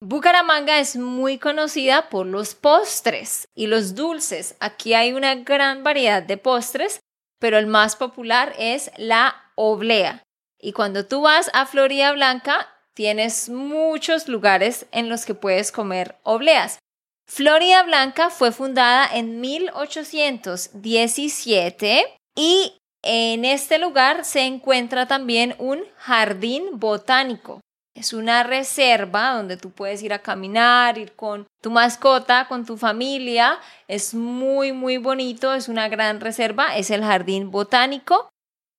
Bucaramanga 0.00 0.80
es 0.80 0.96
muy 0.96 1.38
conocida 1.38 2.08
por 2.08 2.26
los 2.26 2.56
postres 2.56 3.46
y 3.54 3.68
los 3.68 3.94
dulces. 3.94 4.56
Aquí 4.58 4.94
hay 4.94 5.12
una 5.12 5.36
gran 5.36 5.84
variedad 5.84 6.24
de 6.24 6.36
postres, 6.36 6.98
pero 7.38 7.58
el 7.58 7.68
más 7.68 7.94
popular 7.94 8.52
es 8.58 8.90
la 8.96 9.52
oblea. 9.54 10.24
Y 10.60 10.72
cuando 10.72 11.06
tú 11.06 11.22
vas 11.22 11.48
a 11.54 11.66
Florida 11.66 12.10
Blanca, 12.12 12.68
tienes 12.94 13.48
muchos 13.48 14.26
lugares 14.26 14.86
en 14.90 15.08
los 15.08 15.24
que 15.24 15.34
puedes 15.34 15.70
comer 15.70 16.16
obleas. 16.24 16.80
Florida 17.28 17.84
Blanca 17.84 18.30
fue 18.30 18.50
fundada 18.50 19.08
en 19.12 19.40
1817 19.40 22.18
y 22.34 22.81
en 23.02 23.44
este 23.44 23.78
lugar 23.78 24.24
se 24.24 24.42
encuentra 24.42 25.06
también 25.06 25.54
un 25.58 25.80
jardín 25.98 26.78
botánico. 26.78 27.60
Es 27.94 28.12
una 28.14 28.42
reserva 28.42 29.34
donde 29.34 29.56
tú 29.56 29.70
puedes 29.70 30.02
ir 30.02 30.14
a 30.14 30.20
caminar, 30.20 30.96
ir 30.96 31.12
con 31.12 31.46
tu 31.60 31.70
mascota, 31.70 32.48
con 32.48 32.64
tu 32.64 32.78
familia. 32.78 33.58
Es 33.86 34.14
muy, 34.14 34.72
muy 34.72 34.96
bonito, 34.96 35.52
es 35.52 35.68
una 35.68 35.88
gran 35.88 36.20
reserva, 36.20 36.76
es 36.76 36.90
el 36.90 37.02
jardín 37.02 37.50
botánico. 37.50 38.30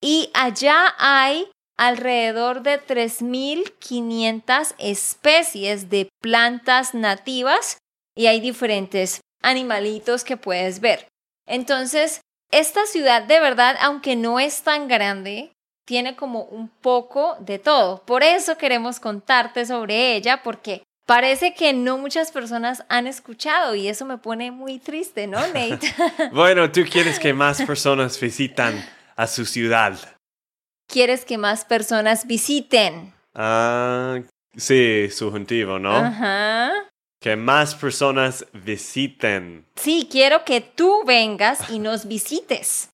Y 0.01 0.31
allá 0.33 0.95
hay 0.97 1.47
alrededor 1.77 2.63
de 2.63 2.81
3.500 2.81 4.73
especies 4.77 5.89
de 5.89 6.09
plantas 6.21 6.93
nativas 6.93 7.77
y 8.15 8.27
hay 8.27 8.39
diferentes 8.39 9.21
animalitos 9.41 10.23
que 10.23 10.37
puedes 10.37 10.79
ver. 10.79 11.07
Entonces, 11.45 12.21
esta 12.59 12.85
ciudad 12.85 13.23
de 13.23 13.39
verdad, 13.39 13.75
aunque 13.81 14.15
no 14.15 14.39
es 14.39 14.63
tan 14.63 14.87
grande, 14.87 15.51
tiene 15.85 16.15
como 16.15 16.43
un 16.43 16.69
poco 16.69 17.35
de 17.39 17.59
todo. 17.59 18.03
Por 18.05 18.23
eso 18.23 18.57
queremos 18.57 18.99
contarte 18.99 19.65
sobre 19.65 20.15
ella, 20.15 20.41
porque 20.43 20.83
parece 21.05 21.53
que 21.53 21.73
no 21.73 21.97
muchas 21.97 22.31
personas 22.31 22.85
han 22.89 23.07
escuchado 23.07 23.75
y 23.75 23.87
eso 23.87 24.05
me 24.05 24.17
pone 24.17 24.51
muy 24.51 24.79
triste, 24.79 25.27
¿no, 25.27 25.39
Nate? 25.47 25.93
bueno, 26.31 26.71
tú 26.71 26.81
quieres 26.89 27.19
que 27.19 27.33
más 27.33 27.61
personas 27.63 28.19
visitan 28.19 28.73
a 29.15 29.27
su 29.27 29.45
ciudad. 29.45 29.97
Quieres 30.87 31.25
que 31.25 31.37
más 31.37 31.65
personas 31.65 32.27
visiten. 32.27 33.13
Ah, 33.33 34.19
sí, 34.55 35.09
subjuntivo, 35.09 35.79
¿no? 35.79 35.95
Ajá. 35.95 36.71
Que 37.23 37.37
más 37.37 37.73
personas 37.73 38.45
visiten. 38.51 39.65
Sí, 39.77 40.09
quiero 40.11 40.43
que 40.43 40.59
tú 40.59 41.05
vengas 41.05 41.69
y 41.69 41.79
nos 41.79 42.05
visites. 42.05 42.89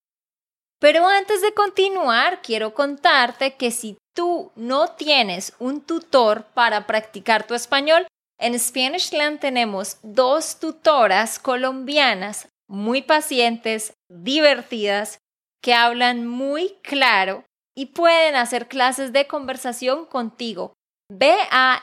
Pero 0.79 1.07
antes 1.07 1.41
de 1.41 1.51
continuar, 1.55 2.43
quiero 2.43 2.75
contarte 2.75 3.55
que 3.55 3.71
si 3.71 3.97
tú 4.15 4.51
no 4.55 4.89
tienes 4.89 5.53
un 5.57 5.81
tutor 5.81 6.43
para 6.53 6.85
practicar 6.85 7.47
tu 7.47 7.55
español, 7.55 8.05
en 8.39 8.57
Spanishland 8.59 9.39
tenemos 9.39 9.97
dos 10.03 10.59
tutoras 10.59 11.39
colombianas 11.39 12.49
muy 12.69 13.01
pacientes, 13.01 13.93
divertidas, 14.09 15.17
que 15.59 15.73
hablan 15.73 16.27
muy 16.27 16.77
claro 16.83 17.45
y 17.75 17.87
pueden 17.87 18.35
hacer 18.35 18.67
clases 18.67 19.11
de 19.11 19.25
conversación 19.25 20.05
contigo. 20.05 20.73
Ve 21.11 21.35
a 21.49 21.81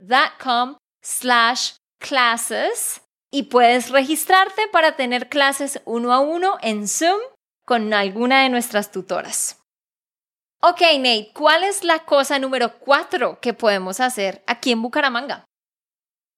SpanishLandSchool.com 0.00 0.76
slash 1.02 1.74
classes 2.00 3.00
y 3.30 3.44
puedes 3.44 3.90
registrarte 3.90 4.62
para 4.72 4.96
tener 4.96 5.28
clases 5.28 5.80
uno 5.84 6.12
a 6.12 6.20
uno 6.20 6.56
en 6.62 6.88
Zoom 6.88 7.20
con 7.64 7.92
alguna 7.92 8.42
de 8.42 8.48
nuestras 8.48 8.92
tutoras. 8.92 9.60
Ok, 10.62 10.80
Nate, 10.98 11.30
¿cuál 11.34 11.64
es 11.64 11.84
la 11.84 12.04
cosa 12.04 12.38
número 12.38 12.78
cuatro 12.78 13.38
que 13.40 13.52
podemos 13.52 14.00
hacer 14.00 14.42
aquí 14.46 14.72
en 14.72 14.82
Bucaramanga? 14.82 15.44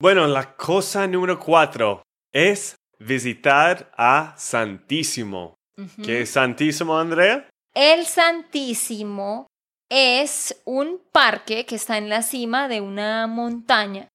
Bueno, 0.00 0.26
la 0.26 0.56
cosa 0.56 1.06
número 1.06 1.38
cuatro 1.38 2.02
es 2.32 2.76
visitar 2.98 3.90
a 3.96 4.34
Santísimo. 4.36 5.54
¿Qué 6.02 6.22
es 6.22 6.30
Santísimo, 6.30 6.98
Andrea? 6.98 7.48
El 7.74 8.06
Santísimo 8.06 9.46
es 9.88 10.60
un 10.64 11.00
parque 11.12 11.66
que 11.66 11.76
está 11.76 11.98
en 11.98 12.08
la 12.08 12.22
cima 12.22 12.68
de 12.68 12.80
una 12.80 13.26
montaña 13.26 14.08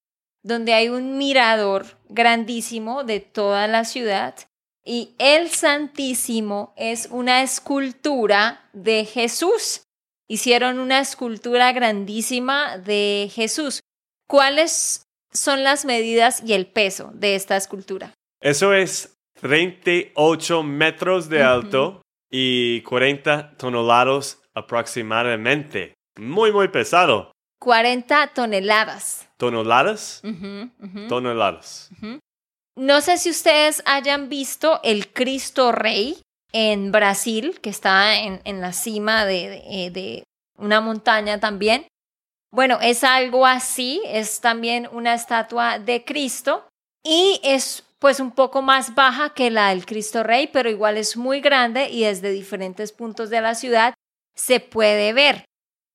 donde 0.44 0.74
hay 0.74 0.90
un 0.90 1.18
mirador 1.18 1.98
grandísimo 2.10 3.04
de 3.04 3.22
toda 3.22 3.68
la 3.68 3.86
ciudad 3.86 4.36
y 4.86 5.16
el 5.18 5.50
Santísimo 5.50 6.74
es 6.76 7.08
una 7.10 7.42
escultura 7.42 8.70
de 8.74 9.06
Jesús. 9.06 9.84
Hicieron 10.28 10.80
una 10.80 11.00
escultura 11.00 11.72
grandísima 11.72 12.78
de 12.78 13.32
Jesús. 13.34 13.80
¿Cuáles 14.28 15.06
son 15.32 15.64
las 15.64 15.86
medidas 15.86 16.44
y 16.46 16.54
el 16.54 16.68
peso 16.68 17.12
de 17.14 17.36
esta 17.36 17.56
escultura? 17.56 18.14
Eso 18.42 18.74
es 18.74 19.16
38 19.40 20.64
metros 20.64 21.30
de 21.30 21.44
alto 21.44 22.02
y 22.30 22.82
40 22.82 23.56
toneladas 23.58 24.43
aproximadamente. 24.54 25.94
Muy, 26.18 26.52
muy 26.52 26.68
pesado. 26.68 27.32
40 27.60 28.28
toneladas. 28.34 29.30
¿Toneladas? 29.38 30.22
Toneladas. 31.08 31.90
No 32.76 33.02
sé 33.02 33.18
si 33.18 33.30
ustedes 33.30 33.82
hayan 33.86 34.30
visto 34.30 34.80
el 34.84 35.12
Cristo 35.14 35.72
Rey 35.72 36.18
en 36.52 36.92
Brasil, 36.92 37.60
que 37.62 37.70
está 37.70 38.20
en, 38.20 38.42
en 38.44 38.62
la 38.62 38.74
cima 38.74 39.26
de, 39.26 39.50
de, 39.50 39.92
de 39.92 40.24
una 40.58 40.82
montaña 40.82 41.40
también. 41.40 41.88
Bueno, 42.52 42.80
es 42.82 43.04
algo 43.04 43.46
así, 43.48 44.02
es 44.06 44.42
también 44.42 44.88
una 44.92 45.14
estatua 45.14 45.80
de 45.80 46.04
Cristo 46.04 46.68
y 47.04 47.40
es 47.44 47.84
pues 48.00 48.20
un 48.20 48.32
poco 48.32 48.62
más 48.62 48.94
baja 48.96 49.34
que 49.34 49.50
la 49.50 49.70
del 49.70 49.86
Cristo 49.86 50.24
Rey, 50.24 50.50
pero 50.52 50.70
igual 50.70 50.98
es 50.98 51.16
muy 51.16 51.40
grande 51.40 51.90
y 51.90 52.04
desde 52.04 52.32
diferentes 52.32 52.92
puntos 52.92 53.30
de 53.30 53.40
la 53.40 53.56
ciudad 53.56 53.94
se 54.36 54.60
puede 54.60 55.14
ver. 55.14 55.46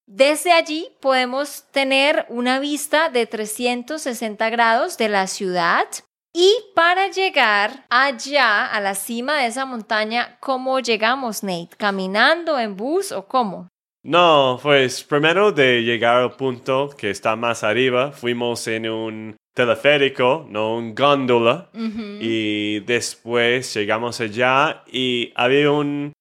Desde 0.07 0.52
allí 0.52 0.88
podemos 1.00 1.64
tener 1.71 2.25
una 2.28 2.59
vista 2.61 3.11
de 3.11 3.26
360 3.26 4.49
grados 4.50 4.97
de 4.97 5.09
la 5.09 5.26
ciudad 5.26 5.87
y 6.35 6.54
para 6.75 7.09
llegar 7.11 7.85
allá 7.90 8.66
a 8.66 8.80
la 8.80 8.95
cima 8.95 9.38
de 9.38 9.47
esa 9.47 9.66
montaña, 9.66 10.38
¿cómo 10.40 10.80
llegamos, 10.80 11.42
Nate? 11.42 11.76
¿Caminando, 11.76 12.59
en 12.59 12.76
bus 12.76 13.12
o 13.12 13.26
cómo? 13.26 13.68
No, 14.04 14.59
pues 14.62 15.02
primero 15.02 15.52
de 15.52 15.83
llegar 15.83 16.16
al 16.16 16.37
punto 16.37 16.90
que 16.97 17.11
está 17.11 17.37
más 17.37 17.64
arriba, 17.64 18.12
fuimos 18.12 18.66
en 18.68 18.88
un 18.88 19.37
teleférico, 19.54 20.47
no 20.49 20.76
un 20.76 20.95
góndola, 20.95 21.68
y 21.75 22.80
después 22.80 23.75
llegamos 23.75 24.21
allá 24.21 24.85
y 24.87 25.33
había 25.35 25.73
un 25.73 26.12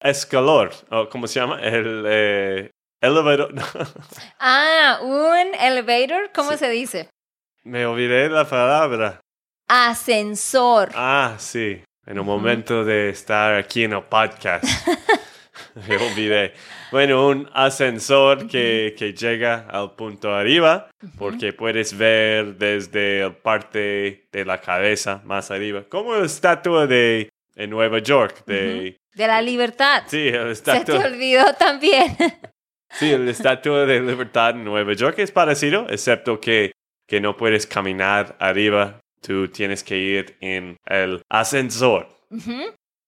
escalor, 0.00 0.72
¿cómo 1.10 1.26
se 1.26 1.40
llama? 1.40 1.60
El 1.60 2.04
eh, 2.06 2.70
elevator. 3.00 3.54
ah, 4.40 4.98
un 5.02 5.54
elevator, 5.54 6.30
¿cómo 6.34 6.56
se 6.56 6.70
dice? 6.70 7.08
Me 7.64 7.86
olvidé 7.86 8.28
la 8.28 8.44
palabra. 8.44 9.20
Ascensor. 9.68 10.90
Ah, 10.94 11.36
sí, 11.38 11.82
en 12.06 12.18
un 12.18 12.26
momento 12.26 12.84
de 12.84 13.10
estar 13.10 13.54
aquí 13.54 13.84
en 13.84 13.92
el 13.92 14.02
podcast. 14.02 14.64
Me 15.88 15.96
olvidé. 15.96 16.54
Bueno, 16.90 17.28
un 17.28 17.48
ascensor 17.52 18.48
que, 18.48 18.94
que 18.98 19.12
llega 19.12 19.66
al 19.68 19.92
punto 19.92 20.34
arriba, 20.34 20.88
porque 21.16 21.52
puedes 21.52 21.96
ver 21.96 22.56
desde 22.56 23.20
la 23.20 23.30
parte 23.30 24.26
de 24.32 24.44
la 24.44 24.60
cabeza 24.60 25.20
más 25.24 25.50
arriba, 25.50 25.84
como 25.88 26.16
la 26.16 26.24
estatua 26.24 26.86
de 26.86 27.28
en 27.54 27.70
Nueva 27.70 27.98
York, 27.98 28.44
de... 28.46 28.96
De 29.20 29.26
la 29.26 29.42
libertad. 29.42 30.04
Sí, 30.06 30.30
la 30.30 30.50
estatua. 30.50 30.80
Se 30.80 31.02
te 31.02 31.06
olvidó 31.06 31.44
también. 31.58 32.16
sí, 32.92 33.14
la 33.18 33.30
estatua 33.30 33.84
de 33.84 34.00
libertad 34.00 34.52
en 34.52 34.64
Nueva 34.64 34.94
York 34.94 35.18
es 35.18 35.30
parecido, 35.30 35.86
excepto 35.90 36.40
que, 36.40 36.72
que 37.06 37.20
no 37.20 37.36
puedes 37.36 37.66
caminar 37.66 38.34
arriba, 38.40 38.98
tú 39.20 39.48
tienes 39.48 39.84
que 39.84 39.98
ir 39.98 40.38
en 40.40 40.78
el 40.86 41.20
ascensor. 41.28 42.08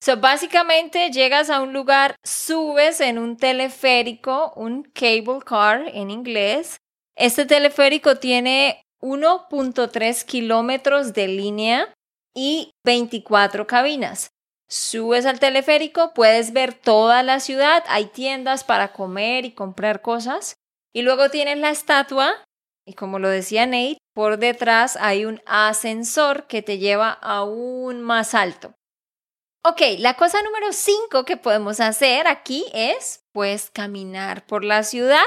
So, 0.03 0.19
básicamente 0.19 1.11
llegas 1.11 1.49
a 1.49 1.63
un 1.63 1.73
lugar, 1.73 2.17
subes 2.23 3.01
en 3.01 3.17
un 3.17 3.39
teleférico, 3.39 4.53
un 4.55 4.83
cable 4.83 5.41
car 5.47 5.85
en 5.95 6.11
inglés. 6.11 6.77
Este 7.17 7.47
teleférico 7.47 8.17
tiene 8.17 8.83
1.3 9.01 10.27
kilómetros 10.27 11.15
de 11.15 11.29
línea 11.29 11.95
y 12.35 12.71
24 12.85 13.67
cabinas. 13.67 14.32
Subes 14.73 15.27
al 15.27 15.39
teleférico, 15.39 16.15
puedes 16.15 16.55
ver 16.55 16.73
toda 16.73 17.23
la 17.23 17.41
ciudad, 17.41 17.85
hay 17.89 18.07
tiendas 18.07 18.65
para 18.65 18.95
comer 18.95 19.45
y 19.45 19.53
comprar 19.53 20.01
cosas. 20.01 20.55
Y 20.95 21.03
luego 21.03 21.29
tienes 21.29 21.59
la 21.59 21.69
estatua, 21.69 22.43
y 22.87 22.95
como 22.95 23.19
lo 23.19 23.29
decía 23.29 23.67
Nate, 23.67 23.99
por 24.15 24.39
detrás 24.39 24.97
hay 24.97 25.27
un 25.27 25.43
ascensor 25.45 26.47
que 26.47 26.63
te 26.63 26.79
lleva 26.79 27.11
aún 27.11 28.01
más 28.01 28.33
alto. 28.33 28.73
Ok, 29.63 29.83
la 29.99 30.15
cosa 30.15 30.41
número 30.41 30.73
5 30.73 31.27
que 31.27 31.37
podemos 31.37 31.79
hacer 31.79 32.27
aquí 32.27 32.65
es, 32.73 33.21
pues, 33.35 33.69
caminar 33.71 34.47
por 34.47 34.65
la 34.65 34.85
ciudad. 34.85 35.21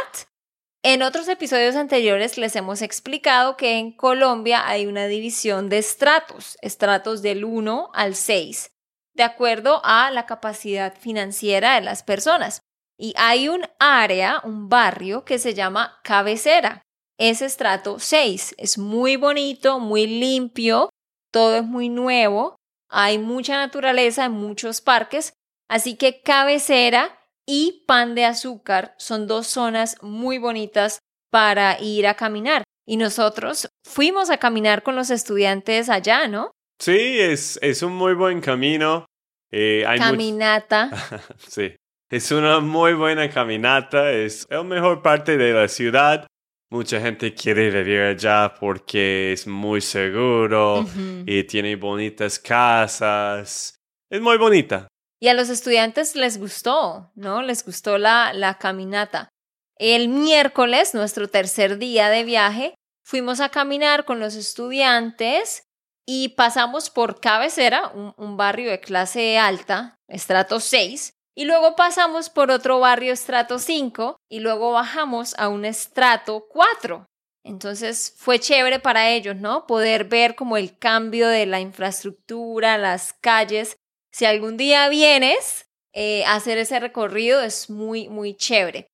En 0.82 1.04
otros 1.04 1.28
episodios 1.28 1.76
anteriores 1.76 2.40
les 2.40 2.56
hemos 2.56 2.82
explicado 2.82 3.58
que 3.58 3.78
en 3.78 3.92
Colombia 3.92 4.68
hay 4.68 4.88
una 4.88 5.06
división 5.06 5.70
de 5.70 5.78
estratos, 5.78 6.58
estratos 6.64 7.22
del 7.22 7.46
1 7.46 7.92
al 7.94 8.16
6, 8.16 8.72
de 9.16 9.24
acuerdo 9.24 9.82
a 9.84 10.12
la 10.12 10.26
capacidad 10.26 10.96
financiera 10.98 11.76
de 11.76 11.82
las 11.82 12.04
personas. 12.04 12.60
Y 12.98 13.14
hay 13.18 13.50
un 13.50 13.64
área, 13.80 14.42
un 14.44 14.70
barrio 14.70 15.26
que 15.26 15.40
se 15.40 15.54
llama 15.54 16.00
cabecera. 16.04 16.82
Es 17.18 17.42
estrato 17.42 18.00
6. 18.00 18.56
Es 18.58 18.78
muy 18.78 19.16
bonito, 19.16 19.80
muy 19.80 20.08
limpio, 20.08 20.90
todo 21.32 21.56
es 21.56 21.64
muy 21.64 21.90
nuevo 21.90 22.56
hay 22.90 23.18
mucha 23.18 23.58
naturaleza 23.58 24.24
en 24.24 24.32
muchos 24.32 24.80
parques, 24.80 25.34
así 25.70 25.98
que 25.98 26.22
cabecera 26.22 27.20
y 27.46 27.84
pan 27.88 28.16
de 28.16 28.26
azúcar 28.26 28.96
son 28.98 29.28
dos 29.28 29.48
zonas 29.48 29.98
muy 30.02 30.38
bonitas 30.38 31.00
para 31.30 31.78
ir 31.82 32.08
a 32.08 32.16
caminar. 32.16 32.64
Y 32.88 32.96
nosotros 32.96 33.68
fuimos 33.84 34.30
a 34.30 34.38
caminar 34.38 34.84
con 34.84 34.96
los 34.96 35.10
estudiantes 35.10 35.90
allá, 35.90 36.28
¿no? 36.28 36.52
Sí, 36.80 37.20
es, 37.20 37.58
es 37.62 37.82
un 37.82 37.94
muy 37.94 38.14
buen 38.14 38.42
camino. 38.42 39.06
Eh, 39.52 39.86
caminata. 39.98 40.90
sí, 41.48 41.76
es 42.10 42.32
una 42.32 42.60
muy 42.60 42.94
buena 42.94 43.30
caminata. 43.30 44.12
Es 44.12 44.46
la 44.50 44.64
mejor 44.64 45.02
parte 45.02 45.38
de 45.38 45.54
la 45.54 45.68
ciudad. 45.68 46.28
Mucha 46.70 47.00
gente 47.00 47.34
quiere 47.34 47.70
vivir 47.70 48.02
allá 48.02 48.54
porque 48.60 49.32
es 49.34 49.48
muy 49.48 49.82
seguro 49.82 50.86
y 51.26 51.44
tiene 51.44 51.76
bonitas 51.76 52.40
casas. 52.40 53.76
Es 54.10 54.22
muy 54.22 54.38
bonita. 54.38 54.88
Y 55.22 55.28
a 55.28 55.34
los 55.34 55.50
estudiantes 55.50 56.16
les 56.16 56.38
gustó, 56.38 57.12
¿no? 57.16 57.42
Les 57.42 57.64
gustó 57.64 57.98
la, 57.98 58.34
la 58.34 58.58
caminata. 58.58 59.30
El 59.78 60.10
miércoles, 60.10 60.94
nuestro 60.94 61.30
tercer 61.30 61.78
día 61.78 62.10
de 62.10 62.24
viaje, 62.24 62.76
fuimos 63.04 63.40
a 63.40 63.50
caminar 63.50 64.06
con 64.06 64.20
los 64.20 64.36
estudiantes 64.36 65.64
y 66.06 66.30
pasamos 66.30 66.90
por 66.90 67.20
Cabecera, 67.20 67.92
un, 67.94 68.38
barrio 68.38 68.70
de 68.70 68.80
clase 68.80 69.38
alta, 69.38 69.98
estrato 70.08 70.60
6, 70.60 71.14
y 71.36 71.46
luego 71.46 71.76
pasamos 71.76 72.30
por 72.30 72.52
otro 72.52 72.80
barrio 72.80 73.12
estrato 73.12 73.60
5 73.60 74.18
y 74.30 74.40
luego 74.40 74.72
bajamos 74.72 75.34
a 75.38 75.50
un 75.50 75.66
estrato 75.66 76.46
4. 76.50 77.06
Entonces 77.44 78.14
fue 78.18 78.40
chévere 78.40 78.80
para 78.80 79.10
ellos, 79.10 79.36
¿no? 79.36 79.68
Poder 79.68 80.06
ver 80.06 80.36
como 80.36 80.58
el 80.58 80.78
cambio 80.78 81.28
de 81.28 81.46
la 81.46 81.60
infraestructura, 81.60 82.78
las 82.78 83.14
calles. 83.14 83.76
Si 84.12 84.26
algún 84.26 84.58
día 84.58 84.88
vienes 84.90 85.66
eh, 85.94 86.26
hacer 86.26 86.58
ese 86.58 86.80
recorrido 86.80 87.42
es 87.42 87.70
muy, 87.70 88.10
muy 88.10 88.36
chévere. 88.36 88.88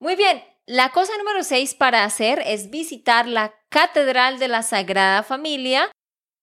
Muy 0.00 0.16
bien, 0.16 0.42
la 0.66 0.90
cosa 0.90 1.16
número 1.16 1.44
6 1.44 1.74
para 1.74 2.04
hacer 2.04 2.42
es 2.44 2.70
visitar 2.70 3.28
la 3.28 3.54
Catedral 3.68 4.40
de 4.40 4.48
la 4.48 4.62
Sagrada 4.62 5.22
Familia, 5.22 5.90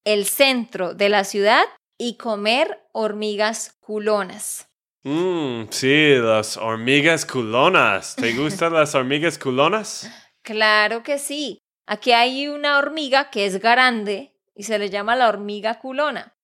el 0.06 0.26
centro 0.26 0.94
de 0.94 1.10
la 1.10 1.24
ciudad 1.24 1.64
y 1.98 2.18
comer 2.18 2.84
hormigas 2.94 3.76
culonas. 3.80 4.68
Mmm, 5.04 5.64
sí, 5.70 6.16
las 6.16 6.58
hormigas 6.58 7.26
culonas. 7.26 8.16
¿Te 8.16 8.34
gustan 8.38 8.74
las 8.74 8.96
hormigas 8.96 9.38
culonas? 9.38 10.10
Claro 10.42 11.04
que 11.04 11.20
sí. 11.20 11.60
Aquí 11.88 12.12
hay 12.12 12.48
una 12.48 12.78
hormiga 12.78 13.30
que 13.30 13.46
es 13.46 13.60
grande 13.60 14.36
y 14.56 14.64
se 14.64 14.78
le 14.78 14.90
llama 14.90 15.16
la 15.16 15.30
hormiga 15.30 15.80
culona. 15.80 16.36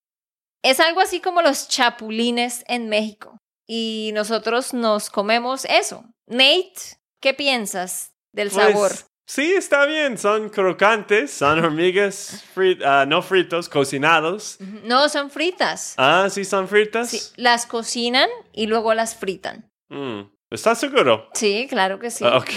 Es 0.64 0.80
algo 0.80 1.02
así 1.02 1.20
como 1.20 1.42
los 1.42 1.68
chapulines 1.68 2.64
en 2.68 2.90
México. 2.90 3.38
Y 3.68 4.12
nosotros 4.14 4.74
nos 4.74 5.10
comemos 5.10 5.66
eso. 5.66 6.06
Nate, 6.28 6.74
¿qué 7.20 7.34
piensas 7.34 8.14
del 8.32 8.50
Pues, 8.50 8.68
sabor? 8.68 8.92
Sí, 9.28 9.54
está 9.54 9.86
bien. 9.86 10.18
Son 10.18 10.50
crocantes, 10.50 11.32
son 11.32 11.64
hormigas 11.64 12.44
fri- 12.56 12.80
ah, 12.86 13.06
no 13.08 13.22
fritos, 13.22 13.68
cocinados. 13.70 14.58
No, 14.84 15.10
son 15.10 15.32
fritas. 15.32 15.96
Ah, 15.98 16.28
sí, 16.30 16.46
son 16.46 16.68
fritas. 16.68 17.10
Sí, 17.10 17.20
las 17.38 17.66
cocinan 17.66 18.30
y 18.54 18.68
luego 18.68 18.94
las 18.94 19.16
fritan. 19.16 19.70
Mm, 19.90 20.22
¿Estás 20.52 20.80
seguro? 20.80 21.30
Sí, 21.34 21.66
claro 21.70 21.98
que 22.00 22.12
sí. 22.12 22.24
Ah, 22.26 22.38
ok. 22.38 22.50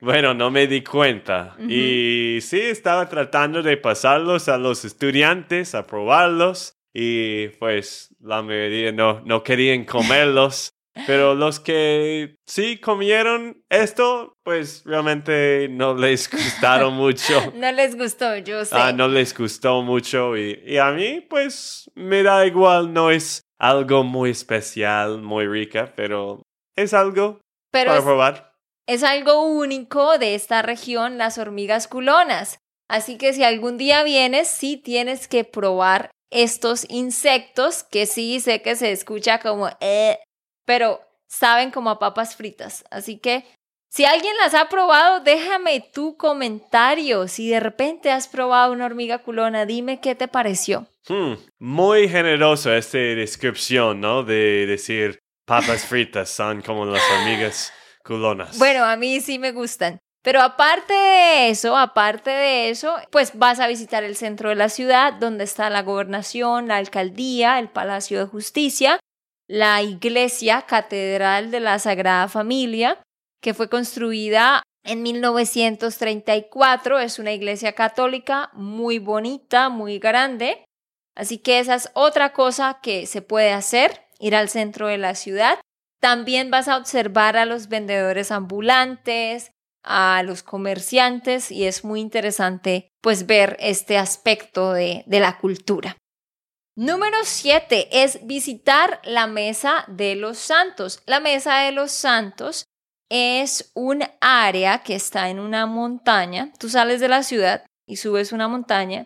Bueno, 0.00 0.34
no 0.34 0.50
me 0.50 0.66
di 0.66 0.82
cuenta. 0.82 1.56
Y 1.68 2.38
sí, 2.40 2.60
estaba 2.60 3.08
tratando 3.08 3.62
de 3.62 3.76
pasarlos 3.76 4.48
a 4.48 4.58
los 4.58 4.84
estudiantes, 4.84 5.74
a 5.74 5.86
probarlos. 5.86 6.76
Y 6.92 7.48
pues 7.58 8.14
la 8.20 8.42
mayoría 8.42 8.92
no, 8.92 9.20
no 9.24 9.42
querían 9.42 9.84
comerlos. 9.84 10.73
Pero 11.06 11.34
los 11.34 11.58
que 11.60 12.36
sí 12.46 12.78
comieron 12.78 13.62
esto, 13.68 14.32
pues 14.44 14.82
realmente 14.84 15.68
no 15.70 15.94
les 15.94 16.30
gustaron 16.30 16.94
mucho. 16.94 17.34
No 17.54 17.72
les 17.72 17.96
gustó, 17.96 18.36
yo 18.38 18.64
sé. 18.64 18.74
Ah, 18.76 18.92
no 18.92 19.08
les 19.08 19.36
gustó 19.36 19.82
mucho. 19.82 20.36
Y, 20.36 20.62
y 20.64 20.78
a 20.78 20.90
mí, 20.92 21.20
pues 21.20 21.90
me 21.94 22.22
da 22.22 22.46
igual. 22.46 22.92
No 22.92 23.10
es 23.10 23.42
algo 23.58 24.04
muy 24.04 24.30
especial, 24.30 25.20
muy 25.20 25.46
rica, 25.46 25.92
pero 25.96 26.42
es 26.76 26.94
algo 26.94 27.40
Pero 27.72 27.88
para 27.90 27.98
es, 27.98 28.04
probar. 28.04 28.52
es 28.86 29.02
algo 29.02 29.42
único 29.44 30.18
de 30.18 30.34
esta 30.34 30.62
región, 30.62 31.18
las 31.18 31.38
hormigas 31.38 31.88
culonas. 31.88 32.58
Así 32.88 33.16
que 33.16 33.32
si 33.32 33.42
algún 33.42 33.78
día 33.78 34.02
vienes, 34.04 34.46
sí 34.48 34.76
tienes 34.76 35.26
que 35.26 35.44
probar 35.44 36.10
estos 36.30 36.84
insectos 36.90 37.84
que 37.84 38.06
sí 38.06 38.40
sé 38.40 38.60
que 38.60 38.76
se 38.76 38.92
escucha 38.92 39.38
como 39.38 39.70
eh, 39.80 40.18
pero 40.64 41.00
saben 41.26 41.70
como 41.70 41.90
a 41.90 41.98
papas 41.98 42.36
fritas. 42.36 42.84
Así 42.90 43.18
que 43.18 43.44
si 43.90 44.04
alguien 44.04 44.36
las 44.38 44.54
ha 44.54 44.68
probado, 44.68 45.20
déjame 45.20 45.80
tu 45.80 46.16
comentario. 46.16 47.28
Si 47.28 47.48
de 47.48 47.60
repente 47.60 48.10
has 48.10 48.26
probado 48.26 48.72
una 48.72 48.86
hormiga 48.86 49.18
culona, 49.18 49.66
dime 49.66 50.00
qué 50.00 50.14
te 50.14 50.26
pareció. 50.26 50.86
Hmm, 51.08 51.34
Muy 51.58 52.08
generoso 52.08 52.74
esta 52.74 52.98
descripción, 52.98 54.00
¿no? 54.00 54.22
De 54.24 54.66
decir 54.66 55.18
papas 55.46 55.84
fritas 55.88 56.28
son 56.28 56.62
como 56.62 56.86
las 56.86 57.02
hormigas 57.12 57.72
culonas. 58.04 58.58
Bueno, 58.58 58.84
a 58.84 58.96
mí 58.96 59.20
sí 59.20 59.38
me 59.38 59.52
gustan. 59.52 59.98
Pero 60.24 60.40
aparte 60.40 60.94
de 60.94 61.50
eso, 61.50 61.76
aparte 61.76 62.30
de 62.30 62.70
eso, 62.70 62.96
pues 63.10 63.38
vas 63.38 63.60
a 63.60 63.68
visitar 63.68 64.04
el 64.04 64.16
centro 64.16 64.48
de 64.48 64.54
la 64.54 64.70
ciudad, 64.70 65.12
donde 65.12 65.44
está 65.44 65.68
la 65.68 65.82
gobernación, 65.82 66.66
la 66.68 66.78
alcaldía, 66.78 67.58
el 67.58 67.68
Palacio 67.68 68.20
de 68.20 68.26
Justicia, 68.26 68.98
la 69.48 69.82
iglesia 69.82 70.62
catedral 70.62 71.50
de 71.50 71.60
la 71.60 71.78
Sagrada 71.78 72.28
Familia, 72.28 73.02
que 73.42 73.54
fue 73.54 73.68
construida 73.68 74.62
en 74.84 75.02
1934. 75.02 76.98
Es 77.00 77.18
una 77.18 77.32
iglesia 77.32 77.72
católica 77.72 78.50
muy 78.54 78.98
bonita, 78.98 79.68
muy 79.68 79.98
grande. 79.98 80.64
Así 81.16 81.38
que 81.38 81.58
esa 81.58 81.74
es 81.74 81.90
otra 81.94 82.32
cosa 82.32 82.80
que 82.82 83.06
se 83.06 83.22
puede 83.22 83.52
hacer, 83.52 84.02
ir 84.18 84.34
al 84.34 84.48
centro 84.48 84.88
de 84.88 84.98
la 84.98 85.14
ciudad. 85.14 85.60
También 86.00 86.50
vas 86.50 86.68
a 86.68 86.76
observar 86.76 87.36
a 87.36 87.46
los 87.46 87.68
vendedores 87.68 88.30
ambulantes, 88.30 89.50
a 89.84 90.22
los 90.24 90.42
comerciantes 90.42 91.50
y 91.50 91.66
es 91.66 91.84
muy 91.84 92.00
interesante 92.00 92.88
pues 93.02 93.26
ver 93.26 93.56
este 93.60 93.98
aspecto 93.98 94.72
de, 94.72 95.04
de 95.06 95.20
la 95.20 95.38
cultura. 95.38 95.96
Número 96.76 97.18
7 97.22 98.02
es 98.02 98.26
visitar 98.26 99.00
la 99.04 99.28
Mesa 99.28 99.84
de 99.86 100.16
los 100.16 100.38
Santos. 100.38 101.00
La 101.06 101.20
Mesa 101.20 101.58
de 101.58 101.70
los 101.70 101.92
Santos 101.92 102.64
es 103.08 103.70
un 103.74 104.02
área 104.20 104.82
que 104.82 104.96
está 104.96 105.30
en 105.30 105.38
una 105.38 105.66
montaña. 105.66 106.52
Tú 106.58 106.68
sales 106.68 106.98
de 106.98 107.06
la 107.06 107.22
ciudad 107.22 107.64
y 107.86 107.96
subes 107.96 108.32
una 108.32 108.48
montaña 108.48 109.04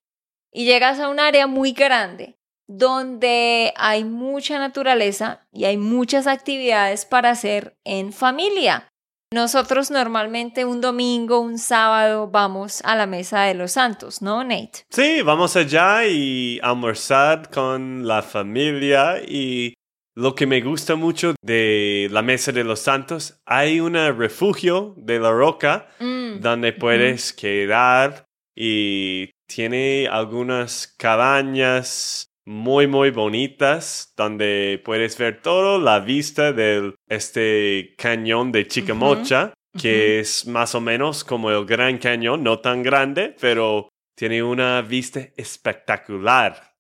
y 0.50 0.64
llegas 0.64 0.98
a 0.98 1.10
un 1.10 1.20
área 1.20 1.46
muy 1.46 1.72
grande 1.72 2.36
donde 2.66 3.74
hay 3.76 4.04
mucha 4.04 4.58
naturaleza 4.58 5.46
y 5.52 5.66
hay 5.66 5.76
muchas 5.76 6.26
actividades 6.26 7.04
para 7.04 7.30
hacer 7.30 7.74
en 7.84 8.14
familia. 8.14 8.88
Nosotros 9.32 9.90
normalmente 9.90 10.64
un 10.64 10.80
domingo, 10.80 11.40
un 11.40 11.58
sábado 11.58 12.28
vamos 12.28 12.80
a 12.84 12.96
la 12.96 13.06
Mesa 13.06 13.42
de 13.42 13.54
los 13.54 13.72
Santos, 13.72 14.22
¿no, 14.22 14.42
Nate? 14.42 14.84
Sí, 14.90 15.20
vamos 15.22 15.54
allá 15.54 16.06
y 16.06 16.58
almorzar 16.62 17.50
con 17.50 18.06
la 18.06 18.22
familia 18.22 19.22
y 19.22 19.74
lo 20.14 20.34
que 20.34 20.46
me 20.46 20.60
gusta 20.62 20.96
mucho 20.96 21.34
de 21.42 22.08
la 22.10 22.22
Mesa 22.22 22.52
de 22.52 22.64
los 22.64 22.80
Santos, 22.80 23.40
hay 23.46 23.80
un 23.80 23.94
refugio 23.94 24.94
de 24.96 25.20
la 25.20 25.30
roca 25.30 25.88
Mm, 26.00 26.40
donde 26.40 26.72
puedes 26.72 27.32
quedar 27.32 28.24
y 28.54 29.30
tiene 29.46 30.08
algunas 30.08 30.86
cabañas 30.98 32.27
muy 32.48 32.86
muy 32.86 33.10
bonitas 33.10 34.14
donde 34.16 34.80
puedes 34.82 35.18
ver 35.18 35.42
todo 35.42 35.78
la 35.78 36.00
vista 36.00 36.52
de 36.52 36.94
este 37.06 37.94
cañón 37.98 38.52
de 38.52 38.66
Chicamocha 38.66 39.52
que 39.78 40.20
es 40.20 40.46
más 40.46 40.74
o 40.74 40.80
menos 40.80 41.24
como 41.24 41.50
el 41.50 41.64
Gran 41.64 41.98
Cañón, 41.98 42.42
no 42.42 42.58
tan 42.58 42.82
grande, 42.82 43.36
pero 43.40 43.88
tiene 44.16 44.42
una 44.42 44.82
vista 44.82 45.20
espectacular. 45.36 46.74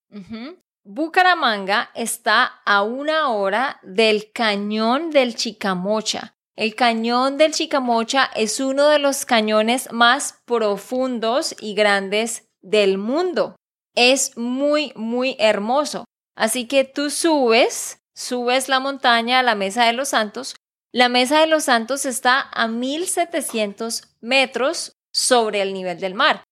Bucaramanga 0.84 1.90
está 1.94 2.44
a 2.64 2.82
una 2.82 3.28
hora 3.28 3.78
del 3.82 4.32
cañón 4.32 5.10
del 5.10 5.36
Chicamocha. 5.36 6.34
El 6.56 6.74
cañón 6.74 7.38
del 7.38 7.52
Chicamocha 7.52 8.30
es 8.34 8.58
uno 8.58 8.88
de 8.88 8.98
los 8.98 9.24
cañones 9.24 9.92
más 9.92 10.42
profundos 10.44 11.54
y 11.60 11.74
grandes 11.74 12.48
del 12.62 12.98
mundo. 12.98 13.54
Es 14.00 14.36
muy, 14.36 14.92
muy 14.94 15.34
hermoso. 15.40 16.04
Así 16.36 16.68
que 16.68 16.84
tú 16.84 17.10
subes, 17.10 17.98
subes 18.14 18.68
la 18.68 18.78
montaña 18.78 19.40
a 19.40 19.42
la 19.42 19.56
Mesa 19.56 19.86
de 19.86 19.92
los 19.92 20.10
Santos. 20.10 20.54
La 20.92 21.08
Mesa 21.08 21.40
de 21.40 21.48
los 21.48 21.64
Santos 21.64 22.06
está 22.06 22.48
a 22.52 22.68
1700 22.68 24.04
metros 24.20 24.92
sobre 25.12 25.62
el 25.62 25.74
nivel 25.74 25.98
del 25.98 26.14
mar. 26.14 26.44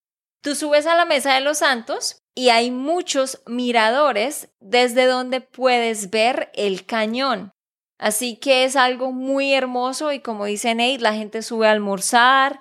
Tú 0.42 0.56
subes 0.56 0.88
a 0.88 0.96
la 0.96 1.04
Mesa 1.04 1.34
de 1.34 1.40
los 1.40 1.58
Santos 1.58 2.18
y 2.34 2.48
hay 2.48 2.72
muchos 2.72 3.40
miradores 3.46 4.48
desde 4.58 5.06
donde 5.06 5.40
puedes 5.40 6.10
ver 6.10 6.50
el 6.54 6.84
cañón. 6.84 7.52
Así 7.96 8.38
que 8.38 8.64
es 8.64 8.74
algo 8.74 9.12
muy 9.12 9.54
hermoso 9.54 10.10
y 10.10 10.18
como 10.18 10.46
dice 10.46 10.74
Nate, 10.74 10.98
la 10.98 11.14
gente 11.14 11.42
sube 11.42 11.68
a 11.68 11.70
almorzar. 11.70 12.58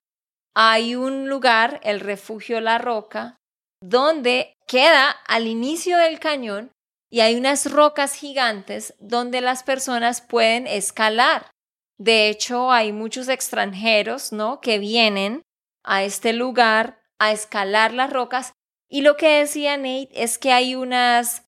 Hay 0.54 0.94
un 0.94 1.28
lugar, 1.28 1.82
el 1.84 2.02
refugio 2.02 2.62
La 2.62 2.78
Roca, 2.78 3.36
donde 3.82 4.55
queda 4.68 5.10
al 5.28 5.48
inicio 5.48 5.98
del 5.98 6.20
cañón 6.20 6.72
y 7.10 7.22
hay 7.22 7.36
unas 7.36 7.72
rocas 7.72 8.14
gigantes 8.14 8.94
donde 9.00 9.42
las 9.42 9.64
personas 9.64 10.22
pueden 10.22 10.68
escalar. 10.68 11.50
De 11.98 12.30
hecho, 12.30 12.72
hay 12.72 12.92
muchos 12.92 13.30
extranjeros, 13.30 14.32
¿no? 14.32 14.60
Que 14.60 14.80
vienen 14.80 15.42
a 15.84 16.04
este 16.04 16.34
lugar 16.34 17.00
a 17.20 17.32
escalar 17.32 17.94
las 17.94 18.12
rocas 18.12 18.54
y 18.90 19.02
lo 19.02 19.18
que 19.18 19.40
decía 19.40 19.78
Nate 19.78 20.10
es 20.12 20.38
que 20.38 20.52
hay 20.52 20.76
unas 20.76 21.44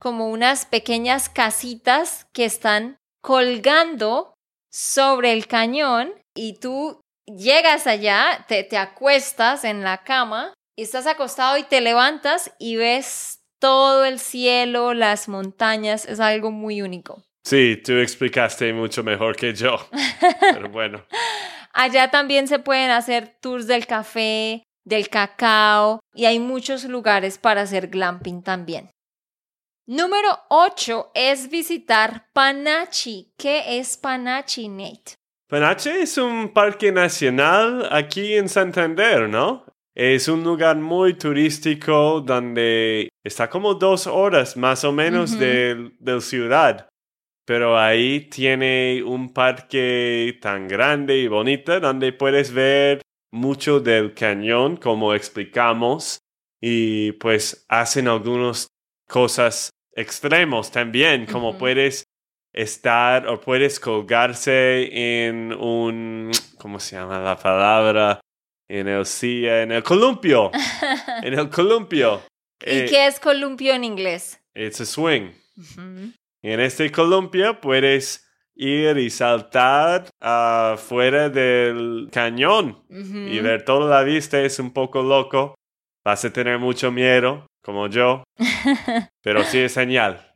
como 0.00 0.28
unas 0.30 0.66
pequeñas 0.66 1.28
casitas 1.28 2.26
que 2.32 2.44
están 2.44 2.96
colgando 3.22 4.34
sobre 4.70 5.32
el 5.32 5.46
cañón 5.46 6.12
y 6.34 6.58
tú 6.58 7.00
llegas 7.26 7.86
allá, 7.86 8.44
te, 8.48 8.64
te 8.64 8.78
acuestas 8.78 9.64
en 9.64 9.84
la 9.84 10.02
cama 10.02 10.54
estás 10.76 11.06
acostado 11.06 11.56
y 11.58 11.64
te 11.64 11.80
levantas 11.80 12.52
y 12.58 12.76
ves 12.76 13.40
todo 13.58 14.04
el 14.04 14.18
cielo, 14.18 14.94
las 14.94 15.28
montañas, 15.28 16.06
es 16.06 16.20
algo 16.20 16.50
muy 16.50 16.82
único. 16.82 17.22
Sí, 17.44 17.76
tú 17.76 17.92
explicaste 17.94 18.72
mucho 18.72 19.02
mejor 19.02 19.36
que 19.36 19.54
yo. 19.54 19.76
Pero 20.40 20.68
bueno. 20.70 21.04
Allá 21.72 22.10
también 22.10 22.48
se 22.48 22.58
pueden 22.58 22.90
hacer 22.90 23.36
tours 23.40 23.66
del 23.66 23.86
café, 23.86 24.62
del 24.84 25.08
cacao 25.08 26.00
y 26.14 26.26
hay 26.26 26.38
muchos 26.38 26.84
lugares 26.84 27.38
para 27.38 27.62
hacer 27.62 27.88
glamping 27.88 28.42
también. 28.42 28.90
Número 29.86 30.38
8 30.48 31.10
es 31.14 31.50
visitar 31.50 32.28
Panachi. 32.32 33.32
¿Qué 33.36 33.78
es 33.78 33.96
Panachi, 33.96 34.68
Nate? 34.68 35.14
Panache 35.48 36.02
es 36.02 36.16
un 36.18 36.52
parque 36.52 36.92
nacional 36.92 37.88
aquí 37.90 38.34
en 38.34 38.48
Santander, 38.48 39.28
¿no? 39.28 39.66
Es 39.94 40.28
un 40.28 40.42
lugar 40.42 40.76
muy 40.76 41.14
turístico 41.14 42.20
donde 42.20 43.08
está 43.24 43.50
como 43.50 43.74
dos 43.74 44.06
horas 44.06 44.56
más 44.56 44.84
o 44.84 44.92
menos 44.92 45.32
Ujú. 45.32 45.40
del, 45.40 45.92
del 45.98 46.22
ciudad. 46.22 46.88
pero 47.44 47.76
ahí 47.76 48.20
tiene 48.30 49.02
un 49.04 49.32
parque 49.34 50.38
tan 50.40 50.68
grande 50.68 51.18
y 51.18 51.26
bonito 51.28 51.78
donde 51.80 52.12
puedes 52.12 52.52
ver 52.52 53.02
mucho 53.32 53.80
del 53.80 54.14
cañón, 54.14 54.76
como 54.76 55.12
explicamos, 55.12 56.20
y 56.60 57.12
pues 57.12 57.66
hacen 57.68 58.06
algunas 58.06 58.68
cosas 59.08 59.70
extremos 59.94 60.70
también, 60.70 61.26
como 61.26 61.58
puedes 61.58 62.04
estar 62.54 63.26
o 63.26 63.40
puedes 63.40 63.80
colgarse 63.80 65.26
en 65.26 65.52
un, 65.52 66.30
¿cómo 66.58 66.78
se 66.78 66.94
llama 66.96 67.18
la 67.18 67.36
palabra? 67.36 68.20
En 68.74 68.88
el 68.88 69.04
en 69.22 69.70
el 69.70 69.82
columpio. 69.82 70.50
en 71.22 71.34
el 71.34 71.50
columpio. 71.50 72.22
¿Y 72.64 72.70
eh, 72.70 72.86
qué 72.88 73.06
es 73.06 73.20
columpio 73.20 73.74
en 73.74 73.84
inglés? 73.84 74.40
It's 74.54 74.80
a 74.80 74.86
swing. 74.86 75.32
En 76.42 76.58
este 76.58 76.90
columpio 76.90 77.60
puedes 77.60 78.26
ir 78.54 78.96
y 78.96 79.10
saltar 79.10 80.08
afuera 80.18 81.28
del 81.28 82.08
cañón 82.10 82.82
y 82.88 83.40
ver 83.40 83.62
toda 83.66 83.90
la 83.90 84.02
vista. 84.04 84.40
Es 84.40 84.58
un 84.58 84.72
poco 84.72 85.02
loco. 85.02 85.54
Vas 86.02 86.24
a 86.24 86.32
tener 86.32 86.58
mucho 86.58 86.90
miedo, 86.90 87.46
como 87.62 87.88
yo, 87.88 88.24
pero 89.22 89.44
sí 89.44 89.58
es 89.58 89.74
genial. 89.74 90.34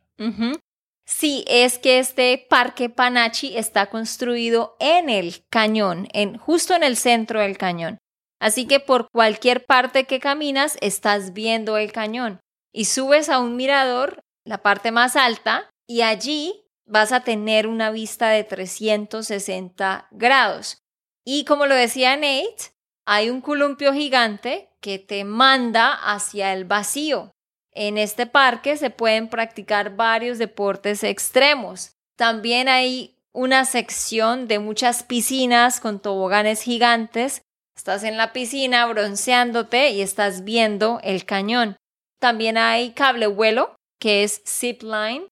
Sí, 1.07 1.43
es 1.47 1.79
que 1.79 1.97
este 1.97 2.45
parque 2.47 2.89
Panachi 2.91 3.57
está 3.57 3.87
construido 3.87 4.77
en 4.79 5.09
el 5.09 5.43
cañón, 5.49 6.07
en, 6.13 6.37
justo 6.37 6.75
en 6.75 6.83
el 6.83 6.97
centro 6.97 7.39
del 7.39 7.57
cañón. 7.57 7.97
Así 8.39 8.67
que 8.67 8.79
por 8.79 9.09
cualquier 9.11 9.65
parte 9.65 10.05
que 10.05 10.19
caminas 10.19 10.77
estás 10.81 11.33
viendo 11.33 11.77
el 11.77 11.91
cañón 11.91 12.39
y 12.71 12.85
subes 12.85 13.29
a 13.29 13.39
un 13.39 13.55
mirador, 13.55 14.21
la 14.45 14.59
parte 14.59 14.91
más 14.91 15.15
alta, 15.15 15.69
y 15.87 16.01
allí 16.01 16.65
vas 16.85 17.11
a 17.11 17.21
tener 17.21 17.67
una 17.67 17.91
vista 17.91 18.29
de 18.29 18.43
360 18.43 20.07
grados. 20.11 20.77
Y 21.25 21.45
como 21.45 21.65
lo 21.65 21.75
decía 21.75 22.15
Nate, 22.15 22.71
hay 23.05 23.29
un 23.29 23.41
columpio 23.41 23.93
gigante 23.93 24.69
que 24.81 24.99
te 24.99 25.23
manda 25.23 25.93
hacia 25.93 26.53
el 26.53 26.65
vacío. 26.65 27.31
En 27.71 27.97
este 27.97 28.25
parque 28.25 28.77
se 28.77 28.89
pueden 28.89 29.29
practicar 29.29 29.95
varios 29.95 30.37
deportes 30.37 31.03
extremos. 31.03 31.91
También 32.17 32.67
hay 32.69 33.17
una 33.33 33.65
sección 33.65 34.47
de 34.47 34.59
muchas 34.59 35.03
piscinas 35.03 35.79
con 35.79 35.99
toboganes 35.99 36.61
gigantes. 36.61 37.43
Estás 37.77 38.03
en 38.03 38.17
la 38.17 38.33
piscina 38.33 38.87
bronceándote 38.87 39.91
y 39.91 40.01
estás 40.01 40.43
viendo 40.43 40.99
el 41.03 41.25
cañón. 41.25 41.77
También 42.19 42.57
hay 42.57 42.91
cable 42.91 43.27
vuelo, 43.27 43.75
que 43.99 44.23
es 44.23 44.41
zip 44.47 44.81
line, 44.81 45.27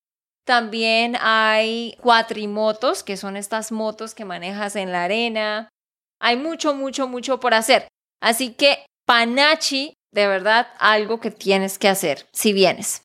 también 0.45 1.17
hay 1.19 1.97
cuatrimotos, 2.01 3.03
que 3.03 3.17
son 3.17 3.35
estas 3.35 3.71
motos 3.71 4.13
que 4.13 4.25
manejas 4.25 4.75
en 4.75 4.91
la 4.91 5.05
arena. 5.05 5.69
Hay 6.21 6.37
mucho, 6.37 6.75
mucho, 6.75 7.07
mucho 7.07 7.39
por 7.39 7.55
hacer. 7.55 7.87
Así 8.21 8.53
que 8.53 8.85
Panachi, 9.07 9.95
de 10.13 10.27
verdad, 10.27 10.67
algo 10.77 11.19
que 11.19 11.31
tienes 11.31 11.79
que 11.79 11.89
hacer 11.89 12.27
si 12.31 12.53
vienes. 12.53 13.01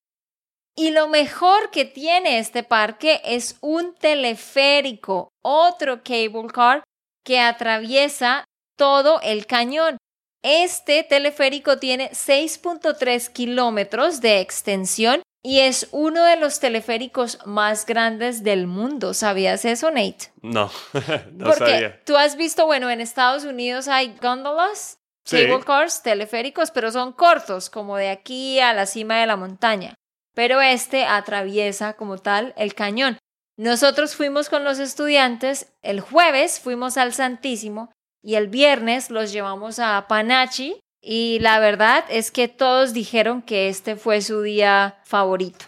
Y 0.77 0.91
lo 0.91 1.09
mejor 1.09 1.71
que 1.71 1.87
tiene 1.87 2.39
este 2.39 2.63
parque 2.63 3.23
es 3.25 3.57
un 3.63 3.95
teleférico, 3.95 5.31
otro 5.43 6.03
cable 6.05 6.49
car 6.53 6.85
que 7.25 7.41
atraviesa 7.41 8.45
todo 8.81 9.21
el 9.21 9.45
cañón. 9.45 9.99
Este 10.43 11.03
teleférico 11.03 11.77
tiene 11.77 12.13
6.3 12.13 13.31
kilómetros 13.31 14.23
de 14.23 14.41
extensión 14.41 15.21
y 15.45 15.59
es 15.61 15.89
uno 15.91 16.25
de 16.25 16.37
los 16.37 16.61
teleféricos 16.61 17.41
más 17.45 17.85
grandes 17.85 18.43
del 18.43 18.67
mundo. 18.67 19.13
¿Sabías 19.13 19.67
eso, 19.67 19.91
Nate? 19.91 20.33
No, 20.41 20.71
no 21.33 21.45
Porque 21.45 21.59
sabía. 21.59 22.05
tú 22.07 22.17
has 22.17 22.37
visto, 22.37 22.65
bueno, 22.65 22.89
en 22.89 23.03
Estados 23.03 23.45
Unidos 23.45 23.87
hay 23.87 24.17
gondolas, 24.17 24.97
cable 25.31 25.61
cars, 25.61 26.03
teleféricos, 26.03 26.71
pero 26.71 26.91
son 26.91 27.13
cortos, 27.13 27.69
como 27.69 27.99
de 27.99 28.09
aquí 28.09 28.61
a 28.61 28.73
la 28.73 28.87
cima 28.87 29.21
de 29.21 29.27
la 29.27 29.37
montaña. 29.37 29.93
Pero 30.35 30.63
este 30.63 31.05
atraviesa 31.05 31.99
como 31.99 32.17
tal 32.17 32.55
el 32.57 32.75
cañón. 32.75 33.19
Nosotros 33.59 34.17
fuimos 34.17 34.49
con 34.49 34.65
los 34.65 34.79
estudiantes, 34.79 35.71
el 35.83 36.01
jueves 36.01 36.61
fuimos 36.61 36.97
al 36.97 37.13
Santísimo 37.13 37.93
y 38.23 38.35
el 38.35 38.49
viernes 38.49 39.11
los 39.11 39.33
llevamos 39.33 39.79
a 39.79 40.07
Panachi, 40.09 40.81
y 41.03 41.39
la 41.41 41.61
verdad 41.61 42.05
es 42.11 42.31
que 42.31 42.49
todos 42.49 42.93
dijeron 42.93 43.43
que 43.43 43.69
este 43.69 43.97
fue 43.97 44.21
su 44.21 44.43
día 44.43 44.99
favorito. 45.05 45.67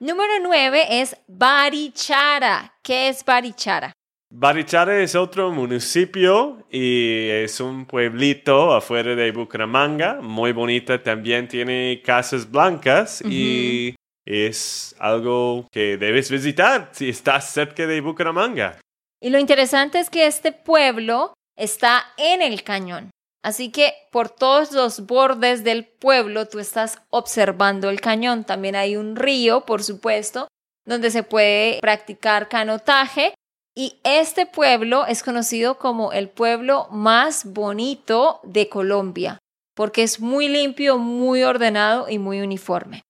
Número 0.00 0.32
9 0.42 1.00
es 1.00 1.16
Barichara. 1.28 2.74
¿Qué 2.82 3.08
es 3.08 3.24
Barichara? 3.24 3.92
Barichara 4.34 4.98
es 5.00 5.14
otro 5.14 5.52
municipio 5.52 6.66
y 6.70 7.28
es 7.28 7.60
un 7.60 7.84
pueblito 7.84 8.72
afuera 8.72 9.14
de 9.14 9.30
Bucaramanga, 9.30 10.20
muy 10.22 10.52
bonita, 10.52 11.02
también 11.02 11.46
tiene 11.46 12.00
casas 12.02 12.50
blancas 12.50 13.22
y 13.28 13.94
es 14.24 14.96
algo 14.98 15.68
que 15.70 15.98
debes 15.98 16.30
visitar 16.30 16.88
si 16.92 17.10
estás 17.10 17.50
cerca 17.50 17.86
de 17.86 18.00
Bucaramanga. 18.00 18.80
Y 19.20 19.28
lo 19.28 19.38
interesante 19.38 20.00
es 20.00 20.08
que 20.08 20.26
este 20.26 20.50
pueblo 20.52 21.34
está 21.56 22.04
en 22.16 22.42
el 22.42 22.62
cañón. 22.62 23.10
Así 23.42 23.70
que 23.70 23.94
por 24.12 24.30
todos 24.30 24.72
los 24.72 25.06
bordes 25.06 25.64
del 25.64 25.84
pueblo 25.86 26.46
tú 26.46 26.60
estás 26.60 26.98
observando 27.10 27.90
el 27.90 28.00
cañón. 28.00 28.44
También 28.44 28.76
hay 28.76 28.96
un 28.96 29.16
río, 29.16 29.66
por 29.66 29.82
supuesto, 29.82 30.48
donde 30.84 31.10
se 31.10 31.24
puede 31.24 31.80
practicar 31.80 32.48
canotaje. 32.48 33.34
Y 33.74 33.98
este 34.04 34.46
pueblo 34.46 35.06
es 35.06 35.22
conocido 35.22 35.78
como 35.78 36.12
el 36.12 36.28
pueblo 36.28 36.88
más 36.90 37.46
bonito 37.46 38.40
de 38.44 38.68
Colombia, 38.68 39.38
porque 39.74 40.02
es 40.02 40.20
muy 40.20 40.46
limpio, 40.46 40.98
muy 40.98 41.42
ordenado 41.42 42.08
y 42.08 42.18
muy 42.18 42.40
uniforme. 42.40 43.02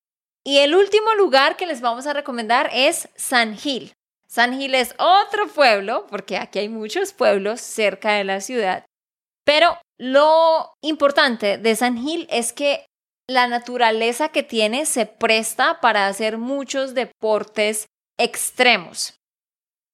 Y 0.45 0.59
el 0.59 0.75
último 0.75 1.15
lugar 1.15 1.57
que 1.57 1.67
les 1.67 1.81
vamos 1.81 2.07
a 2.07 2.13
recomendar 2.13 2.71
es 2.73 3.09
San 3.17 3.57
Gil. 3.57 3.93
San 4.33 4.59
Gil 4.59 4.75
es 4.75 4.95
otro 4.97 5.47
pueblo, 5.47 6.07
porque 6.09 6.39
aquí 6.39 6.61
hay 6.61 6.71
muchos 6.71 7.13
pueblos 7.13 7.61
cerca 7.61 8.15
de 8.15 8.25
la 8.25 8.41
ciudad, 8.41 8.87
pero 9.45 9.77
lo 9.99 10.73
importante 10.83 11.59
de 11.59 11.77
San 11.77 11.99
Gil 11.99 12.27
es 12.31 12.55
que 12.55 12.87
la 13.29 13.47
naturaleza 13.47 14.31
que 14.31 14.43
tiene 14.43 14.87
se 14.87 15.05
presta 15.05 15.81
para 15.81 16.07
hacer 16.07 16.39
muchos 16.39 16.95
deportes 16.95 17.85
extremos. 18.19 19.19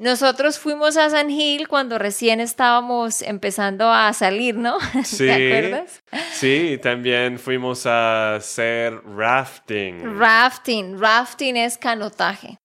Nosotros 0.01 0.61
fuimos 0.61 0.97
a 0.97 1.11
San 1.11 1.31
Gil 1.31 1.67
cuando 1.67 1.99
recién 1.99 2.39
estábamos 2.39 3.23
empezando 3.23 3.91
a 3.91 4.13
salir, 4.13 4.55
¿no? 4.55 4.79
Sí, 5.05 5.27
¿Te 5.27 5.33
acuerdas? 5.33 6.01
Sí, 6.31 6.79
también 6.81 7.41
fuimos 7.41 7.87
a 7.87 8.37
hacer 8.37 9.03
rafting. 9.05 10.17
Rafting, 10.17 10.97
rafting 10.97 11.57
es 11.57 11.77
canotaje. 11.77 12.57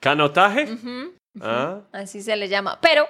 ¿Canotaje? 0.00 0.68
Ah. 1.42 1.80
Así 1.92 2.22
se 2.22 2.36
le 2.36 2.48
llama. 2.48 2.78
Pero 2.80 3.06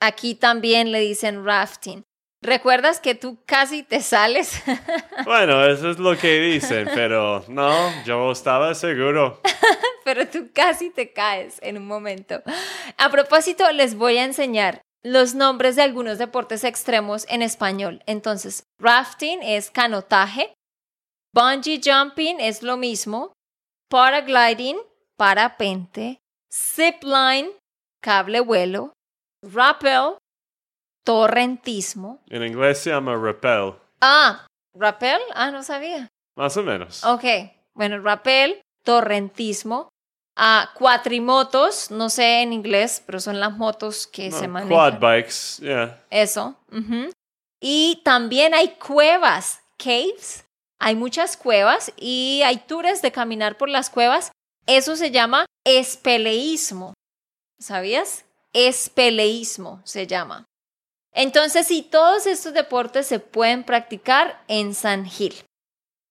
aquí 0.00 0.34
también 0.34 0.92
le 0.92 1.00
dicen 1.00 1.44
rafting. 1.44 2.02
¿Recuerdas 2.42 3.00
que 3.00 3.14
tú 3.14 3.38
casi 3.46 3.82
te 3.82 4.00
sales? 4.00 4.62
Bueno, 5.24 5.64
eso 5.64 5.90
es 5.90 5.98
lo 5.98 6.18
que 6.18 6.38
dicen, 6.38 6.86
pero 6.94 7.42
no, 7.48 7.72
yo 8.04 8.30
estaba 8.30 8.74
seguro. 8.74 9.40
pero 10.04 10.28
tú 10.28 10.50
casi 10.52 10.90
te 10.90 11.14
caes 11.14 11.58
en 11.62 11.78
un 11.78 11.86
momento. 11.86 12.42
A 12.98 13.08
propósito, 13.10 13.70
les 13.72 13.94
voy 13.94 14.18
a 14.18 14.24
enseñar 14.24 14.82
los 15.02 15.34
nombres 15.34 15.76
de 15.76 15.82
algunos 15.82 16.18
deportes 16.18 16.64
extremos 16.64 17.26
en 17.30 17.40
español. 17.40 18.02
Entonces, 18.06 18.64
rafting 18.78 19.42
es 19.42 19.70
canotaje, 19.70 20.52
bungee 21.34 21.80
jumping 21.82 22.40
es 22.40 22.62
lo 22.62 22.76
mismo, 22.76 23.32
paragliding, 23.88 24.76
parapente, 25.16 26.18
zipline, 26.52 27.50
cable 28.04 28.40
vuelo, 28.40 28.92
rappel, 29.42 30.18
torrentismo. 31.06 32.20
En 32.28 32.44
inglés 32.44 32.78
se 32.82 32.90
llama 32.90 33.16
rappel. 33.16 33.72
Ah, 34.02 34.46
rappel. 34.74 35.22
Ah, 35.34 35.50
no 35.50 35.62
sabía. 35.62 36.08
Más 36.36 36.54
o 36.58 36.62
menos. 36.62 37.02
Ok, 37.02 37.24
bueno, 37.74 37.98
rappel, 38.02 38.60
torrentismo. 38.84 39.88
Ah, 40.36 40.70
cuatrimotos, 40.74 41.90
no 41.90 42.10
sé 42.10 42.42
en 42.42 42.52
inglés, 42.52 43.02
pero 43.06 43.20
son 43.20 43.40
las 43.40 43.56
motos 43.56 44.06
que 44.06 44.30
se 44.30 44.48
manejan. 44.48 44.68
Quad 44.68 44.98
bikes, 44.98 45.62
yeah. 45.62 46.04
Eso. 46.10 46.56
Y 47.60 48.02
también 48.04 48.52
hay 48.52 48.74
cuevas, 48.74 49.62
caves. 49.78 50.44
Hay 50.80 50.96
muchas 50.96 51.36
cuevas 51.36 51.92
y 51.96 52.42
hay 52.44 52.58
tours 52.58 53.00
de 53.00 53.12
caminar 53.12 53.56
por 53.56 53.68
las 53.70 53.88
cuevas. 53.88 54.32
Eso 54.66 54.96
se 54.96 55.10
llama 55.12 55.46
espeleísmo. 55.64 56.93
¿Sabías? 57.58 58.24
Espeleísmo 58.52 59.80
se 59.84 60.06
llama. 60.06 60.46
Entonces, 61.12 61.66
sí, 61.66 61.86
todos 61.88 62.26
estos 62.26 62.52
deportes 62.54 63.06
se 63.06 63.20
pueden 63.20 63.64
practicar 63.64 64.42
en 64.48 64.74
San 64.74 65.06
Gil. 65.06 65.34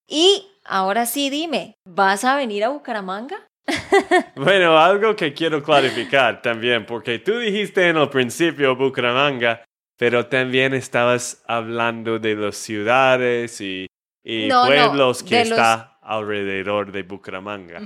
Y 0.07 0.47
ahora 0.63 1.05
sí, 1.05 1.29
dime, 1.29 1.75
¿vas 1.85 2.23
a 2.23 2.35
venir 2.35 2.63
a 2.63 2.69
Bucaramanga? 2.69 3.47
bueno, 4.35 4.77
algo 4.77 5.15
que 5.15 5.33
quiero 5.33 5.63
clarificar 5.63 6.41
también, 6.41 6.85
porque 6.85 7.19
tú 7.19 7.37
dijiste 7.37 7.87
en 7.87 7.97
el 7.97 8.09
principio 8.09 8.75
Bucaramanga, 8.75 9.63
pero 9.97 10.25
también 10.25 10.73
estabas 10.73 11.43
hablando 11.47 12.19
de 12.19 12.35
las 12.35 12.57
ciudades 12.57 13.61
y, 13.61 13.87
pueblos 14.23 15.23
que 15.23 15.41
está 15.41 15.97
alrededor 16.01 16.91
de 16.91 17.03
Bucaramanga. 17.03 17.81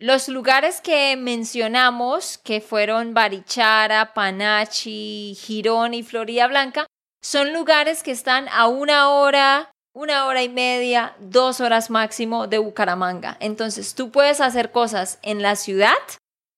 Los 0.00 0.28
lugares 0.28 0.80
que 0.80 1.14
mencionamos, 1.18 2.38
que 2.38 2.62
fueron 2.62 3.12
Barichara, 3.12 4.14
Panachi, 4.14 5.36
Girón 5.38 5.92
y 5.92 6.02
Florida 6.02 6.46
Blanca, 6.46 6.86
son 7.22 7.52
lugares 7.52 8.02
que 8.02 8.10
están 8.10 8.48
a 8.48 8.66
una 8.66 9.10
hora, 9.10 9.70
una 9.94 10.24
hora 10.24 10.42
y 10.42 10.48
media, 10.48 11.14
dos 11.18 11.60
horas 11.60 11.90
máximo 11.90 12.46
de 12.46 12.56
Bucaramanga. 12.56 13.36
Entonces 13.40 13.94
tú 13.94 14.10
puedes 14.10 14.40
hacer 14.40 14.72
cosas 14.72 15.18
en 15.20 15.42
la 15.42 15.54
ciudad, 15.54 15.98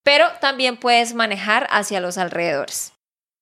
pero 0.05 0.28
también 0.40 0.76
puedes 0.76 1.12
manejar 1.12 1.66
hacia 1.72 1.98
los 1.98 2.18
alrededores. 2.18 2.92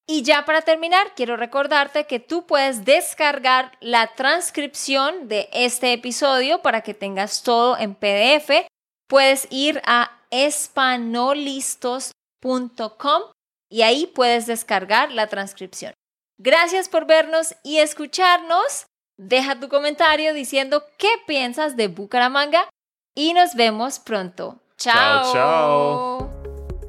Y 0.06 0.22
ya 0.22 0.46
para 0.46 0.62
terminar, 0.62 1.12
quiero 1.14 1.36
recordarte 1.36 2.06
que 2.06 2.20
tú 2.20 2.46
puedes 2.46 2.86
descargar 2.86 3.72
la 3.80 4.14
transcripción 4.14 5.28
de 5.28 5.50
este 5.52 5.92
episodio 5.92 6.62
para 6.62 6.80
que 6.80 6.94
tengas 6.94 7.42
todo 7.42 7.76
en 7.76 7.94
PDF. 7.94 8.66
Puedes 9.10 9.46
ir 9.50 9.82
a 9.86 10.12
espanolistos.com 10.30 13.22
y 13.68 13.82
ahí 13.82 14.06
puedes 14.06 14.46
descargar 14.46 15.10
la 15.10 15.26
transcripción. 15.26 15.92
Gracias 16.38 16.88
por 16.88 17.06
vernos 17.06 17.56
y 17.64 17.78
escucharnos. 17.78 18.86
Deja 19.18 19.58
tu 19.58 19.68
comentario 19.68 20.32
diciendo 20.32 20.84
qué 20.96 21.08
piensas 21.26 21.76
de 21.76 21.88
Bucaramanga 21.88 22.68
y 23.16 23.34
nos 23.34 23.56
vemos 23.56 23.98
pronto. 23.98 24.60
Chao. 24.76 25.32
Chao. 25.32 26.18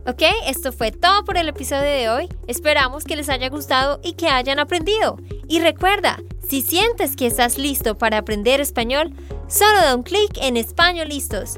Ok, 0.06 0.22
esto 0.46 0.72
fue 0.72 0.92
todo 0.92 1.26
por 1.26 1.38
el 1.38 1.50
episodio 1.50 1.90
de 1.90 2.10
hoy. 2.10 2.30
Esperamos 2.46 3.04
que 3.04 3.16
les 3.16 3.30
haya 3.30 3.50
gustado 3.50 4.00
y 4.04 4.14
que 4.14 4.28
hayan 4.28 4.60
aprendido. 4.60 5.18
Y 5.48 5.60
recuerda, 5.60 6.20
si 6.48 6.62
sientes 6.62 7.16
que 7.16 7.26
estás 7.26 7.58
listo 7.58 7.98
para 7.98 8.20
aprender 8.20 8.62
español, 8.62 9.12
solo 9.48 9.82
da 9.82 9.96
un 9.96 10.04
clic 10.04 10.38
en 10.38 10.56
Español 10.56 11.10
Listos. 11.10 11.58